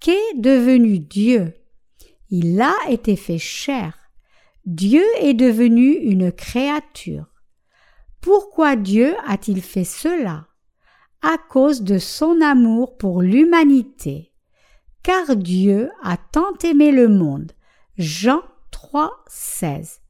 [0.00, 1.54] Qu'est devenu Dieu?
[2.34, 3.92] Il a été fait chair.
[4.64, 7.26] Dieu est devenu une créature.
[8.22, 10.46] Pourquoi Dieu a-t-il fait cela?
[11.20, 14.32] À cause de son amour pour l'humanité.
[15.02, 17.52] Car Dieu a tant aimé le monde.
[17.98, 20.00] Jean 3, 16.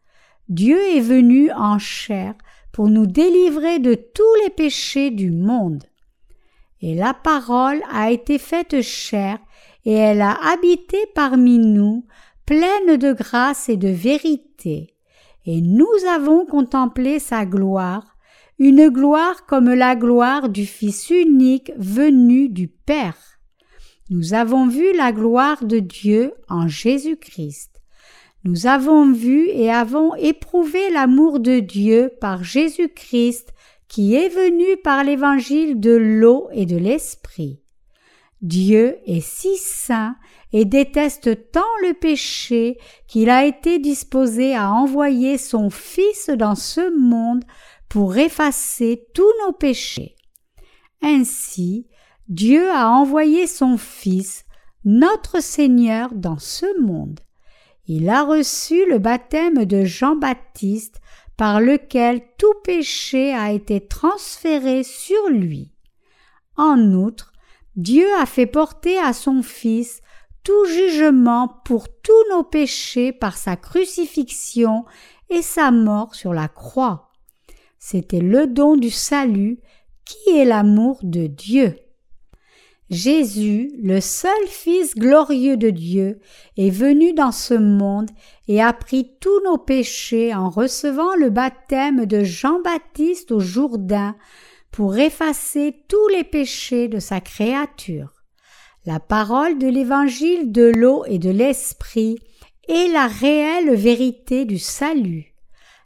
[0.49, 2.35] Dieu est venu en chair
[2.73, 5.83] pour nous délivrer de tous les péchés du monde.
[6.83, 9.41] Et la parole a été faite chair
[9.85, 12.07] et elle a habité parmi nous,
[12.47, 14.95] pleine de grâce et de vérité,
[15.45, 18.17] et nous avons contemplé sa gloire,
[18.59, 23.17] une gloire comme la gloire du Fils unique venu du Père.
[24.11, 27.71] Nous avons vu la gloire de Dieu en Jésus-Christ.
[28.45, 33.53] Nous avons vu et avons éprouvé l'amour de Dieu par Jésus-Christ
[33.89, 37.62] qui est venu par l'évangile de l'eau et de l'esprit.
[38.43, 40.17] Dieu est si saint
[40.53, 42.77] et déteste tant le péché
[43.07, 47.45] qu'il a été disposé à envoyer son Fils dans ce monde
[47.89, 50.17] pour effacer tous nos péchés.
[51.03, 51.87] Ainsi,
[52.29, 54.45] Dieu a envoyé son Fils,
[54.85, 57.21] notre Seigneur, dans ce monde.
[57.87, 61.01] Il a reçu le baptême de Jean-Baptiste
[61.37, 65.73] par lequel tout péché a été transféré sur lui.
[66.57, 67.32] En outre,
[67.77, 70.03] Dieu a fait porter à son Fils
[70.45, 74.85] tout jugement pour tous nos péchés par sa crucifixion
[75.31, 77.11] et sa mort sur la croix.
[77.79, 79.61] C'était le don du salut
[80.05, 81.77] qui est l'amour de Dieu.
[82.91, 86.21] Jésus, le seul Fils glorieux de Dieu,
[86.59, 88.11] est venu dans ce monde
[88.49, 94.15] et a pris tous nos péchés en recevant le baptême de Jean-Baptiste au Jourdain
[94.73, 98.25] pour effacer tous les péchés de sa créature.
[98.85, 102.19] La parole de l'évangile de l'eau et de l'esprit
[102.69, 105.35] est la réelle vérité du salut.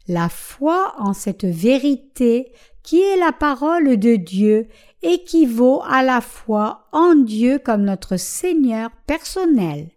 [0.08, 4.68] La foi en cette vérité qui est la parole de Dieu
[5.02, 9.90] équivaut à la foi en Dieu comme notre Seigneur personnel.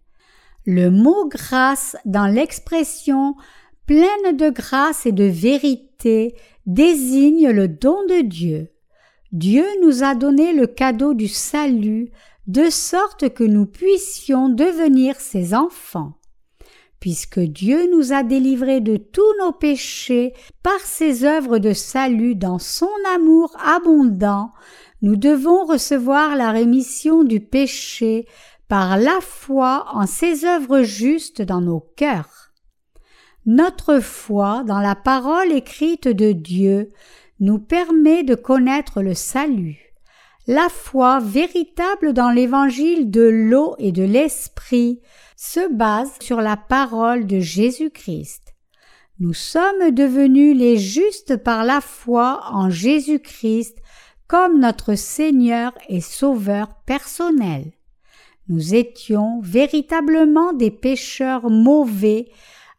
[0.65, 3.35] Le mot grâce dans l'expression
[3.85, 6.35] pleine de grâce et de vérité
[6.65, 8.71] désigne le don de Dieu.
[9.31, 12.09] Dieu nous a donné le cadeau du salut
[12.47, 16.13] de sorte que nous puissions devenir ses enfants.
[16.99, 22.59] Puisque Dieu nous a délivrés de tous nos péchés par ses œuvres de salut dans
[22.59, 24.51] son amour abondant,
[25.01, 28.27] nous devons recevoir la rémission du péché
[28.67, 32.51] par la foi en ses œuvres justes dans nos cœurs.
[33.45, 36.89] Notre foi dans la parole écrite de Dieu
[37.39, 39.93] nous permet de connaître le salut.
[40.47, 44.99] La foi véritable dans l'évangile de l'eau et de l'esprit
[45.37, 48.55] se base sur la parole de Jésus-Christ.
[49.19, 53.77] Nous sommes devenus les justes par la foi en Jésus-Christ
[54.27, 57.71] comme notre Seigneur et Sauveur personnel.
[58.47, 62.29] Nous étions véritablement des pécheurs mauvais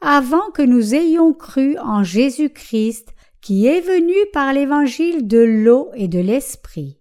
[0.01, 6.09] avant que nous ayons cru en Jésus-Christ qui est venu par l'évangile de l'eau et
[6.09, 6.99] de l'esprit.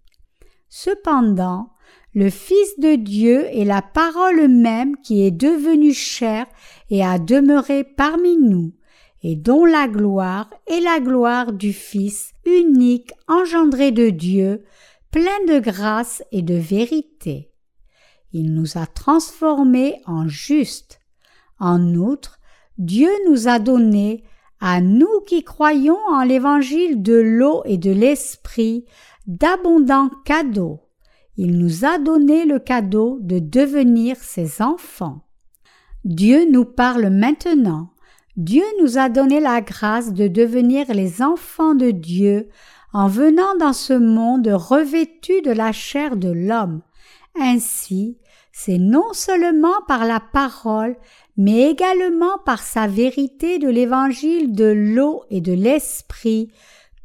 [0.70, 1.70] Cependant,
[2.14, 6.46] le Fils de Dieu est la parole même qui est devenue chair
[6.90, 8.74] et a demeuré parmi nous
[9.22, 14.64] et dont la gloire est la gloire du Fils unique engendré de Dieu,
[15.12, 17.52] plein de grâce et de vérité.
[18.32, 21.00] Il nous a transformés en justes.
[21.60, 22.40] En outre,
[22.78, 24.24] Dieu nous a donné,
[24.60, 28.86] à nous qui croyons en l'évangile de l'eau et de l'esprit,
[29.28, 30.82] d'abondants cadeaux.
[31.38, 35.22] Il nous a donné le cadeau de devenir ses enfants.
[36.04, 37.90] Dieu nous parle maintenant
[38.40, 42.48] Dieu nous a donné la grâce de devenir les enfants de Dieu
[42.94, 46.82] en venant dans ce monde revêtu de la chair de l'homme.
[47.38, 48.18] Ainsi,
[48.54, 50.96] c'est non seulement par la parole,
[51.40, 56.52] mais également par sa vérité de l'évangile de l'eau et de l'esprit,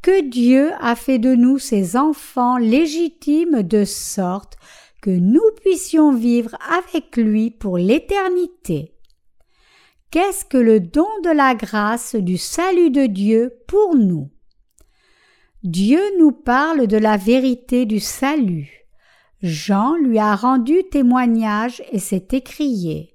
[0.01, 4.57] que Dieu a fait de nous ses enfants légitimes de sorte
[5.01, 8.91] que nous puissions vivre avec lui pour l'éternité.
[10.11, 14.29] Qu'est-ce que le don de la grâce du salut de Dieu pour nous?
[15.63, 18.85] Dieu nous parle de la vérité du salut.
[19.41, 23.14] Jean lui a rendu témoignage et s'est écrié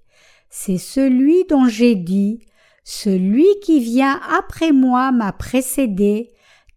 [0.50, 2.44] C'est celui dont j'ai dit
[2.82, 6.32] Celui qui vient après moi m'a précédé,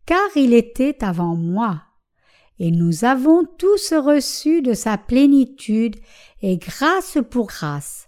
[0.06, 1.82] car il était avant moi.
[2.60, 5.96] Et nous avons tous reçu de sa plénitude
[6.44, 8.08] et grâce pour grâce.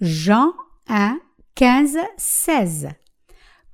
[0.00, 0.52] Jean
[0.88, 1.18] 1,
[1.54, 2.88] 15, 16.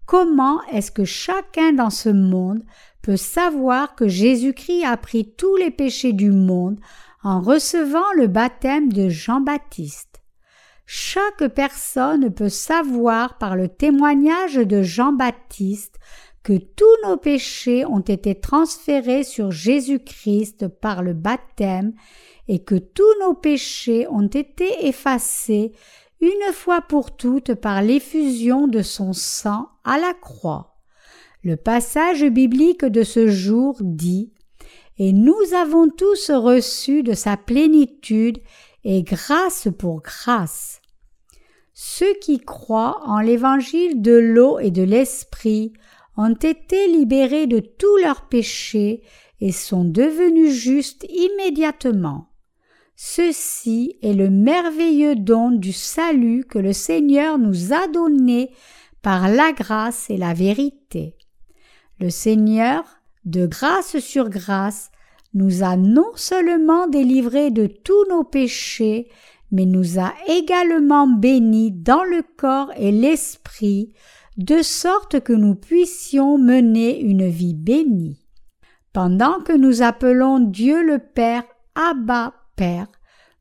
[0.04, 2.62] Comment est-ce que chacun dans ce monde
[3.00, 6.78] peut savoir que Jésus-Christ a pris tous les péchés du monde
[7.22, 10.19] en recevant le baptême de Jean-Baptiste?
[10.92, 16.00] Chaque personne peut savoir par le témoignage de Jean-Baptiste
[16.42, 21.92] que tous nos péchés ont été transférés sur Jésus-Christ par le baptême
[22.48, 25.70] et que tous nos péchés ont été effacés
[26.20, 30.74] une fois pour toutes par l'effusion de son sang à la croix.
[31.44, 34.32] Le passage biblique de ce jour dit
[34.98, 38.40] Et nous avons tous reçu de sa plénitude
[38.82, 40.79] et grâce pour grâce.
[41.82, 45.72] Ceux qui croient en l'évangile de l'eau et de l'esprit
[46.14, 49.02] ont été libérés de tous leurs péchés
[49.40, 52.28] et sont devenus justes immédiatement.
[52.96, 58.50] Ceci est le merveilleux don du salut que le Seigneur nous a donné
[59.00, 61.16] par la grâce et la vérité.
[61.98, 62.84] Le Seigneur,
[63.24, 64.90] de grâce sur grâce,
[65.32, 69.08] nous a non seulement délivrés de tous nos péchés,
[69.50, 73.92] mais nous a également bénis dans le corps et l'esprit,
[74.36, 78.26] de sorte que nous puissions mener une vie bénie.
[78.92, 81.44] Pendant que nous appelons Dieu le Père
[81.74, 82.88] Abba Père,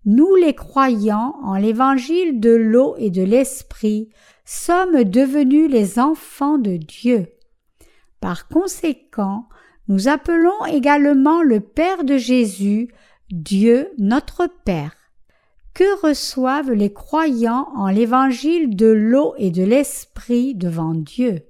[0.05, 4.09] nous les croyants en l'évangile de l'eau et de l'esprit
[4.45, 7.27] sommes devenus les enfants de Dieu.
[8.19, 9.47] Par conséquent,
[9.87, 12.89] nous appelons également le Père de Jésus
[13.31, 14.98] Dieu notre Père.
[15.73, 21.43] Que reçoivent les croyants en l'évangile de l'eau et de l'esprit devant Dieu?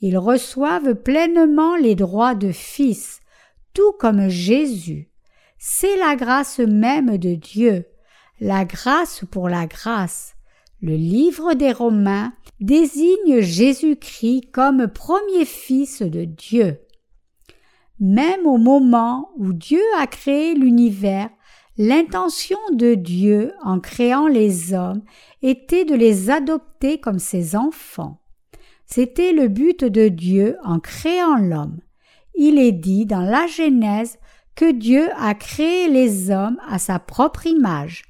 [0.00, 3.20] Ils reçoivent pleinement les droits de fils,
[3.74, 5.10] tout comme Jésus.
[5.58, 7.84] C'est la grâce même de Dieu,
[8.40, 10.34] la grâce pour la grâce.
[10.82, 16.80] Le livre des Romains désigne Jésus-Christ comme premier fils de Dieu.
[18.00, 21.28] Même au moment où Dieu a créé l'univers,
[21.80, 25.00] l'intention de Dieu en créant les hommes
[25.40, 28.20] était de les adopter comme ses enfants.
[28.84, 31.80] C'était le but de Dieu en créant l'homme.
[32.34, 34.18] Il est dit dans la Genèse
[34.54, 38.02] que Dieu a créé les hommes à sa propre image.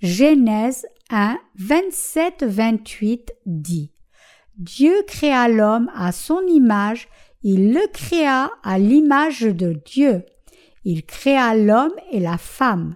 [0.00, 3.90] Genèse 1, 27, 28 dit
[4.56, 7.08] Dieu créa l'homme à son image,
[7.42, 10.24] il le créa à l'image de Dieu.
[10.84, 12.94] Il créa l'homme et la femme.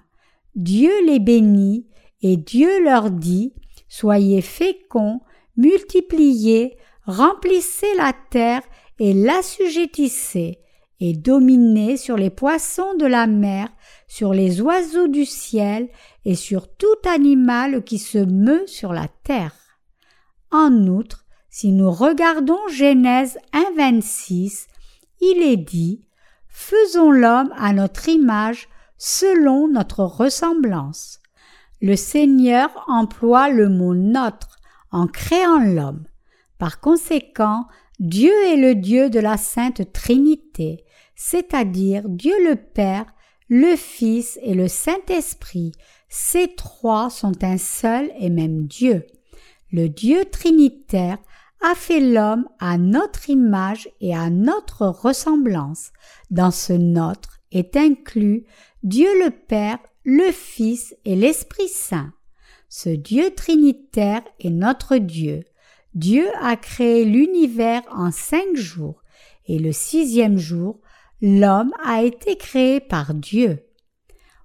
[0.55, 1.87] Dieu les bénit,
[2.23, 3.55] et Dieu leur dit
[3.89, 5.21] Soyez féconds,
[5.57, 8.63] multipliez, remplissez la terre
[8.99, 10.59] et l'assujettissez,
[11.01, 13.69] et dominez sur les poissons de la mer,
[14.07, 15.89] sur les oiseaux du ciel
[16.25, 19.55] et sur tout animal qui se meut sur la terre.
[20.51, 24.67] En outre, si nous regardons Genèse 1.26,
[25.21, 26.05] il est dit
[26.49, 28.69] Faisons l'homme à notre image,
[29.01, 31.21] selon notre ressemblance.
[31.81, 34.59] Le Seigneur emploie le mot notre
[34.93, 36.05] en créant l'homme.
[36.59, 37.65] Par conséquent,
[37.99, 40.85] Dieu est le Dieu de la Sainte Trinité,
[41.17, 43.07] c'est-à-dire Dieu le Père,
[43.49, 45.73] le Fils et le Saint-Esprit,
[46.11, 49.07] ces trois sont un seul et même Dieu.
[49.73, 51.19] Le Dieu trinitaire
[51.63, 55.91] a fait l'homme à notre image et à notre ressemblance.
[56.31, 58.45] Dans ce notre est inclus
[58.83, 62.13] Dieu le Père, le Fils et l'Esprit Saint.
[62.69, 65.45] Ce Dieu trinitaire est notre Dieu.
[65.95, 69.03] Dieu a créé l'univers en cinq jours,
[69.47, 70.81] et le sixième jour,
[71.21, 73.59] l'homme a été créé par Dieu.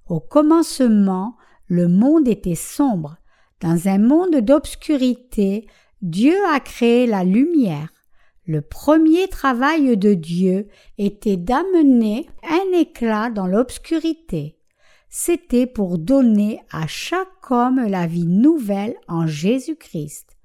[0.07, 1.35] Au commencement,
[1.67, 3.17] le monde était sombre.
[3.61, 5.67] Dans un monde d'obscurité,
[6.01, 7.89] Dieu a créé la lumière.
[8.47, 10.67] Le premier travail de Dieu
[10.99, 14.59] était d'amener un éclat dans l'obscurité.
[15.09, 20.37] C'était pour donner à chaque homme la vie nouvelle en Jésus-Christ.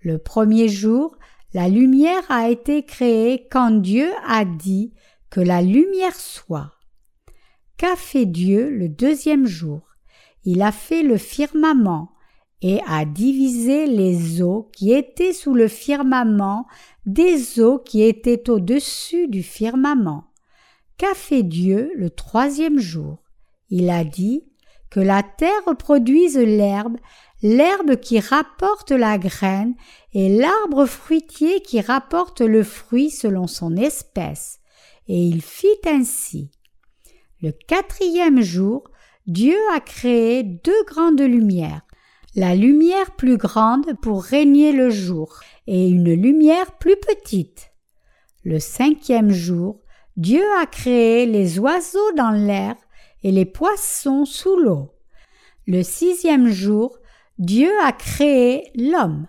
[0.00, 1.16] Le premier jour,
[1.54, 4.92] la lumière a été créée quand Dieu a dit
[5.30, 6.72] que la lumière soit.
[7.76, 9.82] Qu'a fait Dieu le deuxième jour?
[10.44, 12.15] Il a fait le firmament
[12.62, 16.66] et a divisé les eaux qui étaient sous le firmament
[17.04, 20.24] des eaux qui étaient au-dessus du firmament.
[20.98, 23.22] Qu'a fait Dieu le troisième jour?
[23.68, 24.44] Il a dit
[24.90, 26.96] que la terre produise l'herbe,
[27.42, 29.74] l'herbe qui rapporte la graine,
[30.14, 34.60] et l'arbre fruitier qui rapporte le fruit selon son espèce,
[35.08, 36.50] et il fit ainsi.
[37.42, 38.84] Le quatrième jour,
[39.26, 41.85] Dieu a créé deux grandes lumières,
[42.36, 47.72] la lumière plus grande pour régner le jour, et une lumière plus petite.
[48.44, 49.80] Le cinquième jour,
[50.18, 52.74] Dieu a créé les oiseaux dans l'air
[53.22, 54.92] et les poissons sous l'eau.
[55.66, 56.98] Le sixième jour,
[57.38, 59.26] Dieu a créé l'homme.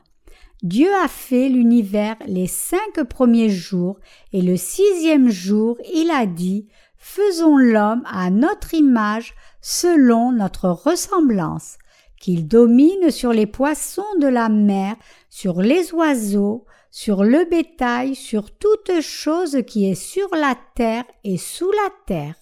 [0.62, 4.00] Dieu a fait l'univers les cinq premiers jours,
[4.34, 11.78] et le sixième jour il a dit Faisons l'homme à notre image, selon notre ressemblance,
[12.20, 14.96] qu'il domine sur les poissons de la mer,
[15.30, 21.38] sur les oiseaux, sur le bétail, sur toute chose qui est sur la terre et
[21.38, 22.36] sous la terre.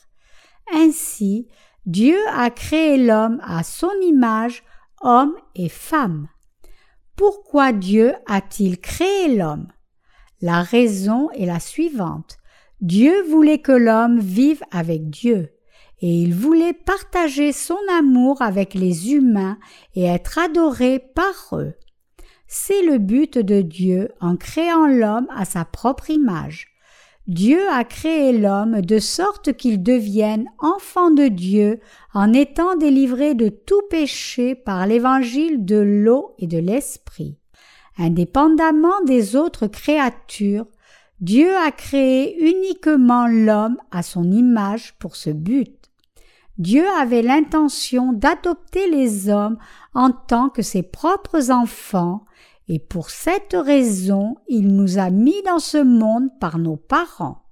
[0.73, 1.47] Ainsi,
[1.85, 4.63] Dieu a créé l'homme à son image,
[5.01, 6.27] homme et femme.
[7.15, 9.67] Pourquoi Dieu a-t-il créé l'homme?
[10.41, 12.37] La raison est la suivante.
[12.81, 15.54] Dieu voulait que l'homme vive avec Dieu,
[16.01, 19.57] et il voulait partager son amour avec les humains
[19.95, 21.73] et être adoré par eux.
[22.47, 26.67] C'est le but de Dieu en créant l'homme à sa propre image.
[27.27, 31.79] Dieu a créé l'homme de sorte qu'il devienne enfant de Dieu
[32.13, 37.39] en étant délivré de tout péché par l'évangile de l'eau et de l'esprit.
[37.97, 40.67] Indépendamment des autres créatures,
[41.19, 45.84] Dieu a créé uniquement l'homme à son image pour ce but.
[46.57, 49.57] Dieu avait l'intention d'adopter les hommes
[49.93, 52.23] en tant que ses propres enfants
[52.67, 57.43] et pour cette raison il nous a mis dans ce monde par nos parents.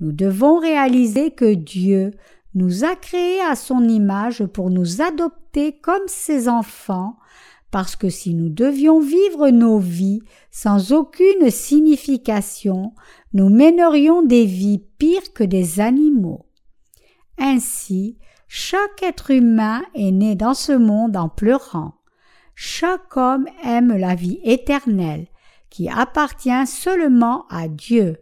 [0.00, 2.12] Nous devons réaliser que Dieu
[2.54, 7.18] nous a créés à son image pour nous adopter comme ses enfants,
[7.70, 12.94] parce que si nous devions vivre nos vies sans aucune signification,
[13.34, 16.47] nous mènerions des vies pires que des animaux.
[17.38, 18.18] Ainsi,
[18.48, 21.94] chaque être humain est né dans ce monde en pleurant.
[22.54, 25.28] Chaque homme aime la vie éternelle,
[25.70, 28.16] qui appartient seulement à Dieu.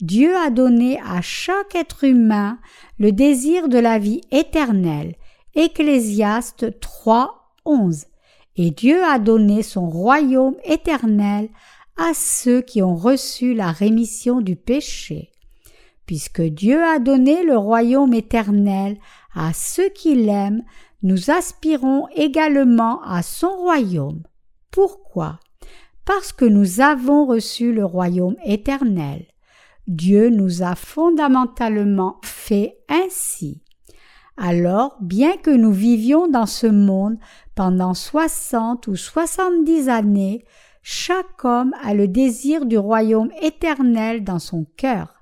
[0.00, 2.58] Dieu a donné à chaque être humain
[2.98, 5.16] le désir de la vie éternelle.
[5.54, 8.06] Ecclésiaste 3, 11.
[8.56, 11.48] Et Dieu a donné son royaume éternel
[11.96, 15.33] à ceux qui ont reçu la rémission du péché.
[16.06, 18.98] Puisque Dieu a donné le royaume éternel
[19.34, 20.62] à ceux qui l'aiment,
[21.02, 24.22] nous aspirons également à son royaume.
[24.70, 25.38] Pourquoi?
[26.04, 29.26] Parce que nous avons reçu le royaume éternel.
[29.86, 33.62] Dieu nous a fondamentalement fait ainsi.
[34.36, 37.18] Alors, bien que nous vivions dans ce monde
[37.54, 40.44] pendant soixante ou soixante-dix années,
[40.82, 45.13] chaque homme a le désir du royaume éternel dans son cœur.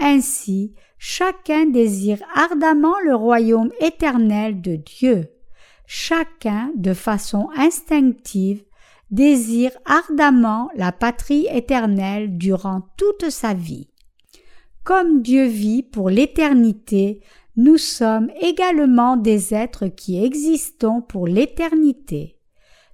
[0.00, 5.28] Ainsi, chacun désire ardemment le royaume éternel de Dieu.
[5.86, 8.62] Chacun, de façon instinctive,
[9.10, 13.88] désire ardemment la patrie éternelle durant toute sa vie.
[14.84, 17.20] Comme Dieu vit pour l'éternité,
[17.56, 22.38] nous sommes également des êtres qui existons pour l'éternité.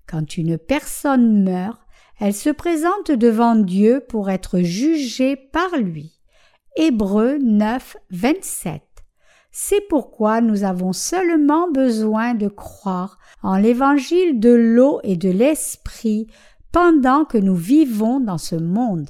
[0.06, 1.80] Quand une personne meurt,
[2.20, 6.13] elle se présente devant Dieu pour être jugée par lui.
[6.76, 8.82] Hébreux 9, 27.
[9.52, 16.26] C'est pourquoi nous avons seulement besoin de croire en l'évangile de l'eau et de l'esprit
[16.72, 19.08] pendant que nous vivons dans ce monde.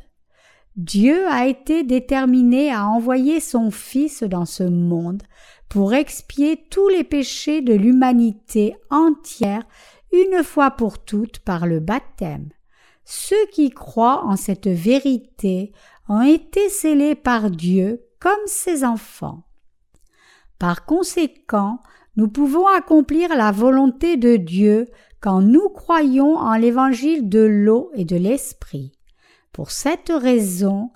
[0.76, 5.22] Dieu a été déterminé à envoyer son Fils dans ce monde
[5.70, 9.66] pour expier tous les péchés de l'humanité entière
[10.12, 12.50] une fois pour toutes par le baptême.
[13.06, 15.72] Ceux qui croient en cette vérité
[16.08, 19.44] ont été scellés par Dieu comme ses enfants.
[20.58, 21.80] Par conséquent,
[22.16, 24.86] nous pouvons accomplir la volonté de Dieu
[25.20, 28.92] quand nous croyons en l'évangile de l'eau et de l'esprit.
[29.52, 30.90] Pour cette raison,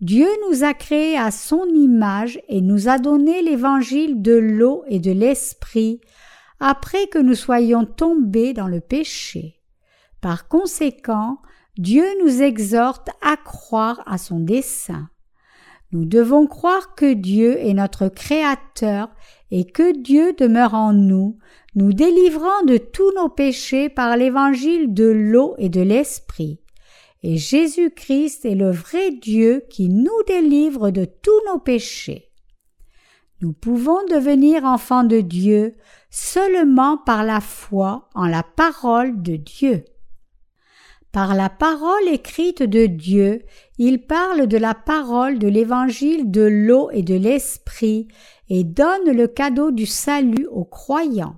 [0.00, 4.98] Dieu nous a créés à son image et nous a donné l'évangile de l'eau et
[4.98, 6.00] de l'esprit
[6.60, 9.60] après que nous soyons tombés dans le péché.
[10.20, 11.38] Par conséquent,
[11.78, 15.10] Dieu nous exhorte à croire à son dessein.
[15.92, 19.10] Nous devons croire que Dieu est notre Créateur
[19.50, 21.38] et que Dieu demeure en nous,
[21.74, 26.60] nous délivrant de tous nos péchés par l'évangile de l'eau et de l'Esprit.
[27.22, 32.30] Et Jésus-Christ est le vrai Dieu qui nous délivre de tous nos péchés.
[33.42, 35.74] Nous pouvons devenir enfants de Dieu
[36.08, 39.84] seulement par la foi en la parole de Dieu.
[41.12, 43.42] Par la parole écrite de Dieu,
[43.78, 48.08] il parle de la parole de l'évangile de l'eau et de l'esprit
[48.48, 51.36] et donne le cadeau du salut aux croyants.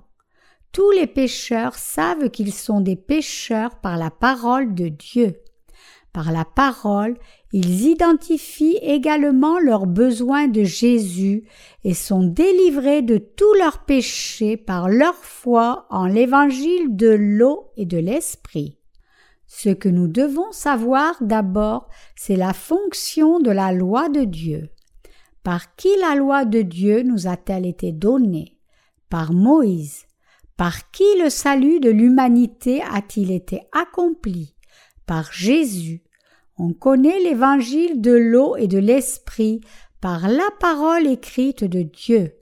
[0.71, 5.35] Tous les pécheurs savent qu'ils sont des pécheurs par la parole de Dieu.
[6.13, 7.17] Par la parole,
[7.53, 11.47] ils identifient également leurs besoins de Jésus
[11.83, 17.85] et sont délivrés de tous leurs péchés par leur foi en l'évangile de l'eau et
[17.85, 18.78] de l'esprit.
[19.51, 24.69] Ce que nous devons savoir d'abord, c'est la fonction de la loi de Dieu.
[25.43, 28.59] Par qui la loi de Dieu nous a-t-elle été donnée?
[29.09, 30.05] Par Moïse.
[30.55, 34.55] Par qui le salut de l'humanité a-t-il été accompli?
[35.07, 36.03] Par Jésus.
[36.57, 39.61] On connaît l'évangile de l'eau et de l'esprit
[39.99, 42.35] par la parole écrite de Dieu.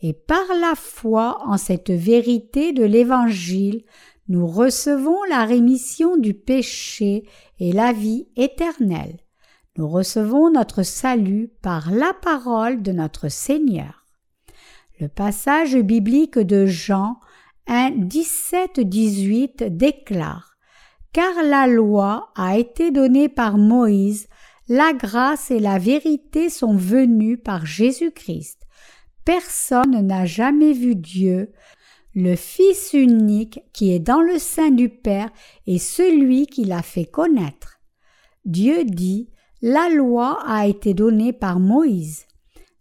[0.00, 3.84] et par la foi en cette vérité de l'Évangile,
[4.28, 7.24] nous recevons la rémission du péché
[7.58, 9.18] et la vie éternelle.
[9.76, 14.04] Nous recevons notre salut par la parole de notre Seigneur.
[15.00, 17.20] Le passage biblique de Jean
[17.68, 20.56] 1, 17, 18 déclare
[21.12, 24.28] Car la loi a été donnée par Moïse,
[24.68, 28.62] la grâce et la vérité sont venues par Jésus-Christ.
[29.24, 31.52] Personne n'a jamais vu Dieu,
[32.20, 35.30] le Fils unique qui est dans le sein du Père
[35.68, 37.78] est celui qui l'a fait connaître.
[38.44, 39.30] Dieu dit
[39.62, 42.26] La loi a été donnée par Moïse.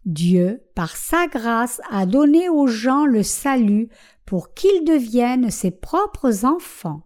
[0.06, 3.90] Dieu, par sa grâce, a donné aux gens le salut
[4.26, 7.04] pour qu'ils deviennent ses propres enfants.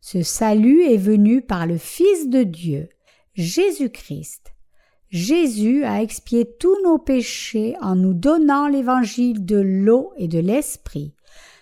[0.00, 2.88] Ce salut est venu par le Fils de Dieu,
[3.34, 4.52] Jésus-Christ.
[5.10, 11.14] Jésus a expié tous nos péchés en nous donnant l'évangile de l'eau et de l'esprit.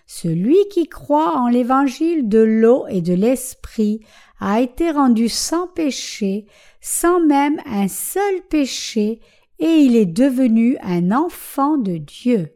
[0.07, 4.01] Celui qui croit en l'évangile de l'eau et de l'esprit
[4.39, 6.47] a été rendu sans péché,
[6.81, 9.21] sans même un seul péché,
[9.59, 12.55] et il est devenu un enfant de Dieu.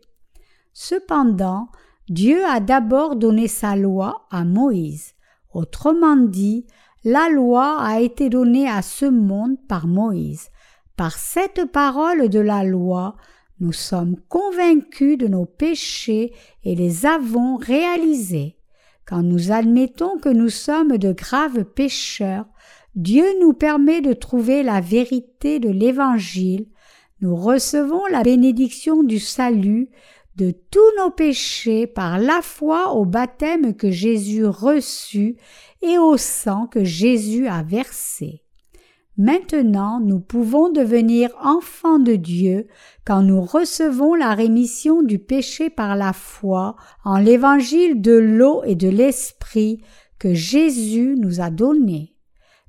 [0.72, 1.68] Cependant,
[2.08, 5.14] Dieu a d'abord donné sa loi à Moïse.
[5.52, 6.66] Autrement dit,
[7.04, 10.50] la loi a été donnée à ce monde par Moïse.
[10.96, 13.16] Par cette parole de la loi,
[13.60, 16.32] nous sommes convaincus de nos péchés
[16.64, 18.56] et les avons réalisés.
[19.06, 22.46] Quand nous admettons que nous sommes de graves pécheurs,
[22.94, 26.66] Dieu nous permet de trouver la vérité de l'Évangile,
[27.20, 29.90] nous recevons la bénédiction du salut
[30.36, 35.36] de tous nos péchés par la foi au baptême que Jésus reçut
[35.82, 38.42] et au sang que Jésus a versé.
[39.20, 42.68] Maintenant nous pouvons devenir enfants de Dieu
[43.04, 48.76] quand nous recevons la rémission du péché par la foi en l'évangile de l'eau et
[48.76, 49.82] de l'esprit
[50.18, 52.16] que Jésus nous a donné.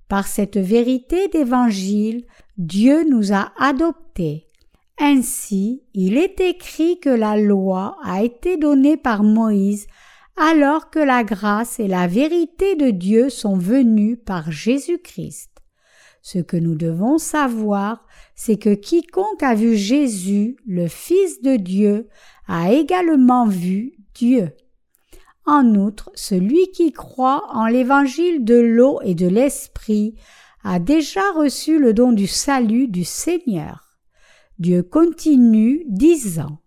[0.10, 2.26] Par cette vérité d'évangile,
[2.58, 4.48] Dieu nous a adoptés.
[5.00, 9.88] Ainsi, il est écrit que la loi a été donnée par Moïse
[10.36, 15.51] alors que la grâce et la vérité de Dieu sont venues par Jésus-Christ.
[16.22, 18.06] Ce que nous devons savoir,
[18.36, 22.08] c'est que quiconque a vu Jésus, le Fils de Dieu,
[22.48, 24.52] a également vu Dieu.
[25.46, 30.16] En outre, celui qui croit en l'évangile de l'eau et de l'esprit
[30.64, 33.98] a déjà reçu le don du salut du Seigneur.
[34.60, 36.60] Dieu continue disant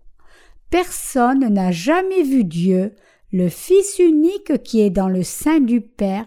[0.71, 2.95] Personne n'a jamais vu Dieu,
[3.33, 6.27] le Fils unique qui est dans le sein du Père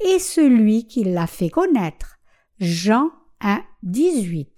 [0.00, 2.17] et celui qui l'a fait connaître.
[2.60, 4.48] Jean 1, 18.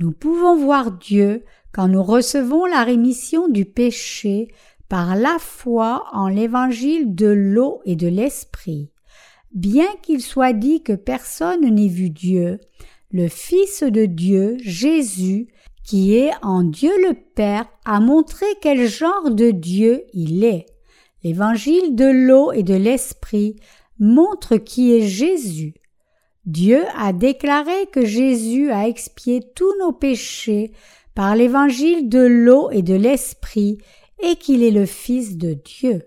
[0.00, 4.48] Nous pouvons voir Dieu quand nous recevons la rémission du péché
[4.88, 8.90] par la foi en l'évangile de l'eau et de l'esprit.
[9.52, 12.58] Bien qu'il soit dit que personne n'ait vu Dieu,
[13.12, 15.46] le Fils de Dieu, Jésus,
[15.84, 20.66] qui est en Dieu le Père, a montré quel genre de Dieu il est.
[21.22, 23.54] L'évangile de l'eau et de l'esprit
[24.00, 25.74] montre qui est Jésus.
[26.46, 30.72] Dieu a déclaré que Jésus a expié tous nos péchés
[31.16, 33.78] par l'évangile de l'eau et de l'esprit
[34.22, 36.02] et qu'il est le Fils de Dieu.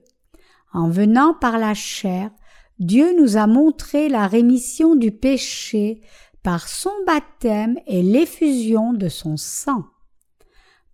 [0.71, 2.31] En venant par la chair,
[2.79, 5.99] Dieu nous a montré la rémission du péché
[6.41, 9.83] par son baptême et l'effusion de son sang.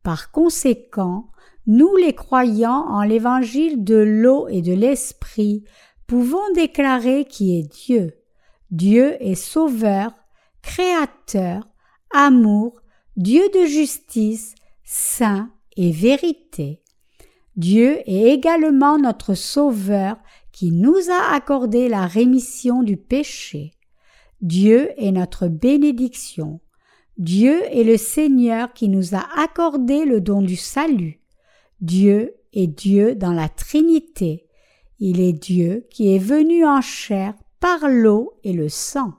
[0.02, 1.30] Par conséquent,
[1.68, 5.64] nous les croyants en l'évangile de l'eau et de l'esprit
[6.08, 8.25] pouvons déclarer qui est Dieu.
[8.72, 10.12] Dieu est sauveur,
[10.62, 11.68] créateur,
[12.12, 12.82] amour,
[13.16, 16.82] Dieu de justice, saint et vérité.
[17.56, 20.18] Dieu est également notre sauveur
[20.52, 23.72] qui nous a accordé la rémission du péché.
[24.42, 26.60] Dieu est notre bénédiction.
[27.18, 31.22] Dieu est le Seigneur qui nous a accordé le don du salut.
[31.80, 34.48] Dieu est Dieu dans la Trinité.
[35.00, 37.34] Il est Dieu qui est venu en chair
[37.88, 39.14] l'eau et le sang.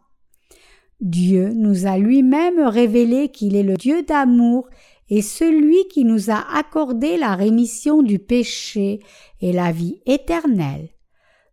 [1.00, 4.68] Dieu nous a lui-même révélé qu'il est le Dieu d'amour
[5.08, 9.00] et celui qui nous a accordé la rémission du péché
[9.40, 10.88] et la vie éternelle.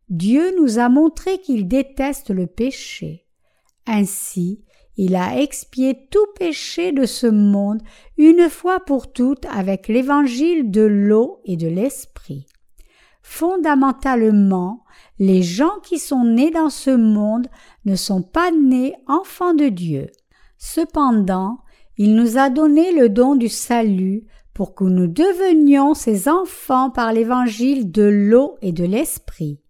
[0.09, 3.25] Dieu nous a montré qu'il déteste le péché.
[3.85, 4.63] Ainsi,
[4.95, 7.81] il a expié tout péché de ce monde
[8.17, 12.45] une fois pour toutes avec l'évangile de l'eau et de l'esprit.
[13.23, 14.83] Fondamentalement,
[15.23, 17.47] les gens qui sont nés dans ce monde
[17.85, 20.07] ne sont pas nés enfants de Dieu.
[20.57, 21.59] Cependant,
[21.97, 27.13] il nous a donné le don du salut pour que nous devenions ses enfants par
[27.13, 29.61] l'évangile de l'eau et de l'esprit.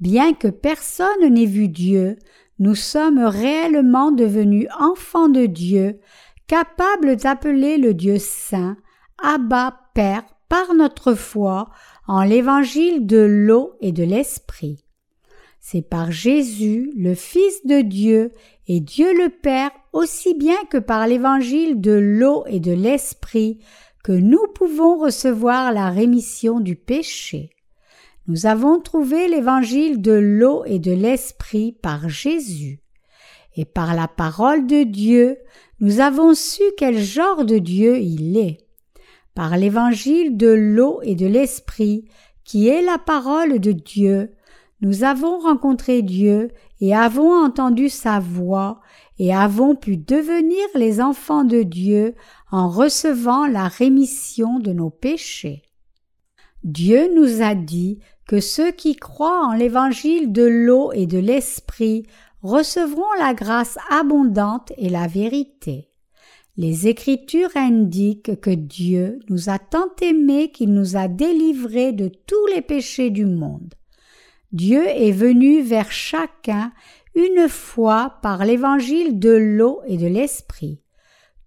[0.00, 2.16] Bien que personne n'ait vu Dieu,
[2.58, 6.00] nous sommes réellement devenus enfants de Dieu,
[6.48, 8.76] capables d'appeler le Dieu saint,
[9.22, 11.70] Abba Père, par notre foi
[12.10, 14.84] en l'évangile de l'eau et de l'esprit.
[15.60, 18.32] C'est par Jésus, le Fils de Dieu,
[18.66, 23.60] et Dieu le Père, aussi bien que par l'évangile de l'eau et de l'esprit,
[24.02, 27.50] que nous pouvons recevoir la rémission du péché.
[28.26, 32.80] Nous avons trouvé l'évangile de l'eau et de l'esprit par Jésus.
[33.54, 35.38] Et par la parole de Dieu,
[35.78, 38.66] nous avons su quel genre de Dieu il est.
[39.40, 42.04] Par l'évangile de l'eau et de l'esprit,
[42.44, 44.34] qui est la parole de Dieu,
[44.82, 46.50] nous avons rencontré Dieu
[46.82, 48.82] et avons entendu sa voix
[49.18, 52.16] et avons pu devenir les enfants de Dieu
[52.50, 55.62] en recevant la rémission de nos péchés.
[56.62, 62.04] Dieu nous a dit que ceux qui croient en l'évangile de l'eau et de l'esprit
[62.42, 65.89] recevront la grâce abondante et la vérité.
[66.56, 72.46] Les Écritures indiquent que Dieu nous a tant aimés qu'il nous a délivrés de tous
[72.54, 73.74] les péchés du monde.
[74.52, 76.72] Dieu est venu vers chacun
[77.14, 80.80] une fois par l'évangile de l'eau et de l'esprit.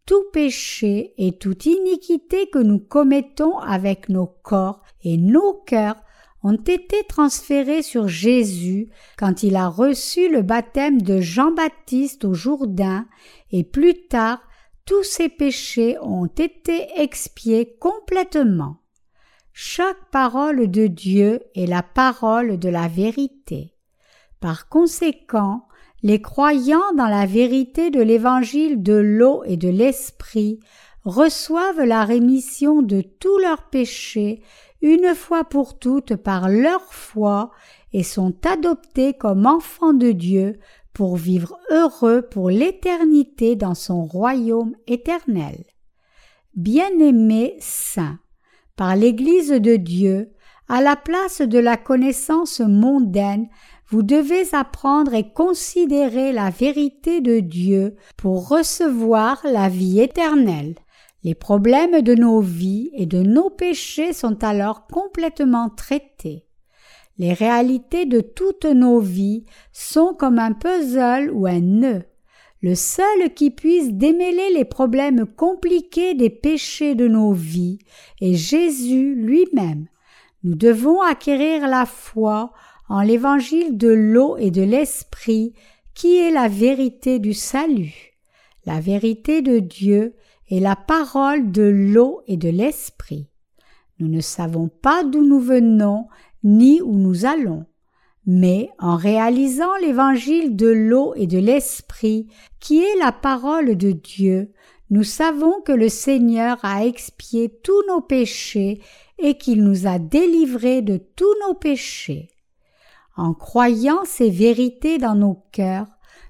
[0.06, 6.02] Tout péché et toute iniquité que nous commettons avec nos corps et nos cœurs
[6.44, 13.06] ont été transférés sur Jésus quand il a reçu le baptême de Jean-Baptiste au Jourdain
[13.52, 14.42] et plus tard
[14.86, 18.78] tous ces péchés ont été expiés complètement.
[19.54, 23.76] Chaque parole de Dieu est la parole de la vérité.
[24.40, 25.68] Par conséquent,
[26.02, 30.60] les croyants dans la vérité de l'évangile de l'eau et de l'esprit
[31.06, 34.42] reçoivent la rémission de tous leurs péchés
[34.82, 37.52] une fois pour toutes par leur foi
[37.94, 40.60] et sont adoptés comme enfants de Dieu
[40.94, 45.66] pour vivre heureux pour l'éternité dans son royaume éternel.
[46.56, 48.20] Bien-aimés saints,
[48.76, 50.34] par l'Église de Dieu,
[50.70, 53.50] à la place de la connaissance mondaine,
[53.88, 60.76] vous devez apprendre et considérer la vérité de Dieu pour recevoir la vie éternelle.
[61.24, 66.46] Les problèmes de nos vies et de nos péchés sont alors complètement traités.
[67.18, 72.04] Les réalités de toutes nos vies sont comme un puzzle ou un nœud.
[72.62, 77.80] Le seul qui puisse démêler les problèmes compliqués des péchés de nos vies
[78.22, 79.88] est Jésus lui-même.
[80.44, 82.54] Nous devons acquérir la foi
[82.90, 85.54] en l'évangile de l'eau et de l'esprit
[85.94, 88.18] qui est la vérité du salut.
[88.66, 90.16] La vérité de Dieu
[90.50, 93.30] est la parole de l'eau et de l'esprit.
[94.00, 96.08] Nous ne savons pas d'où nous venons
[96.44, 97.66] ni où nous allons
[98.26, 102.28] mais en réalisant l'évangile de l'eau et de l'esprit,
[102.60, 104.54] qui est la parole de Dieu,
[104.90, 108.82] nous savons que le Seigneur a expié tous nos péchés
[109.20, 112.30] et qu'il nous a délivrés de tous nos péchés.
[113.16, 115.88] En croyant ces vérités dans nos cœurs,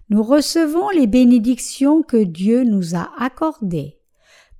[0.09, 3.99] nous recevons les bénédictions que Dieu nous a accordées.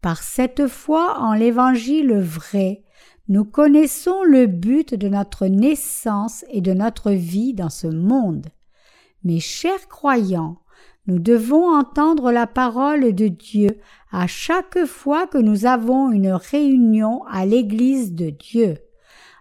[0.01, 2.83] Par cette foi en l'évangile vrai,
[3.29, 8.47] nous connaissons le but de notre naissance et de notre vie dans ce monde.
[9.23, 10.57] Mes chers croyants,
[11.07, 13.79] nous devons entendre la parole de Dieu
[14.11, 18.77] à chaque fois que nous avons une réunion à l'Église de Dieu.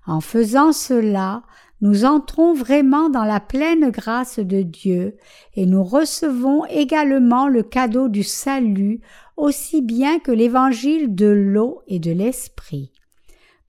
[0.07, 1.43] En faisant cela,
[1.81, 5.17] nous entrons vraiment dans la pleine grâce de Dieu
[5.55, 9.01] et nous recevons également le cadeau du salut
[9.37, 12.92] aussi bien que l'évangile de l'eau et de l'esprit.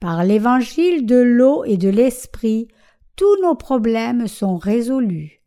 [0.03, 2.67] Par l'évangile de l'eau et de l'esprit,
[3.15, 5.41] tous nos problèmes sont résolus.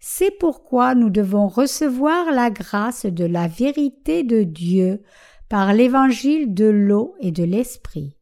[0.00, 5.00] C'est pourquoi nous devons recevoir la grâce de la vérité de Dieu
[5.48, 8.16] par l'évangile de l'eau et de l'esprit.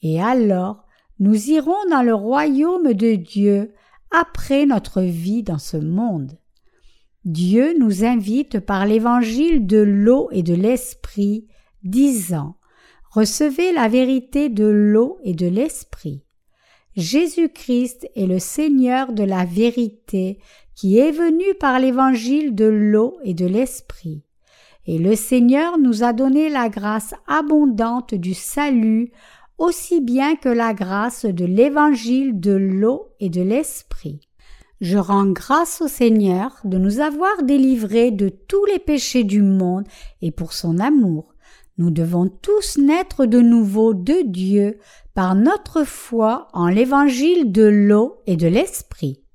[0.00, 0.84] Et alors
[1.18, 3.72] nous irons dans le royaume de Dieu
[4.12, 6.38] après notre vie dans ce monde.
[7.24, 11.48] Dieu nous invite par l'évangile de l'eau et de l'esprit,
[11.82, 12.54] disant
[13.16, 16.22] Recevez la vérité de l'eau et de l'esprit.
[16.96, 20.38] Jésus-Christ est le Seigneur de la vérité
[20.74, 24.22] qui est venu par l'évangile de l'eau et de l'esprit.
[24.84, 29.12] Et le Seigneur nous a donné la grâce abondante du salut
[29.56, 34.28] aussi bien que la grâce de l'évangile de l'eau et de l'esprit.
[34.82, 39.86] Je rends grâce au Seigneur de nous avoir délivrés de tous les péchés du monde
[40.20, 41.32] et pour son amour.
[41.78, 44.78] Nous devons tous naître de nouveau de Dieu
[45.14, 49.25] par notre foi en l'évangile de l'eau et de l'esprit.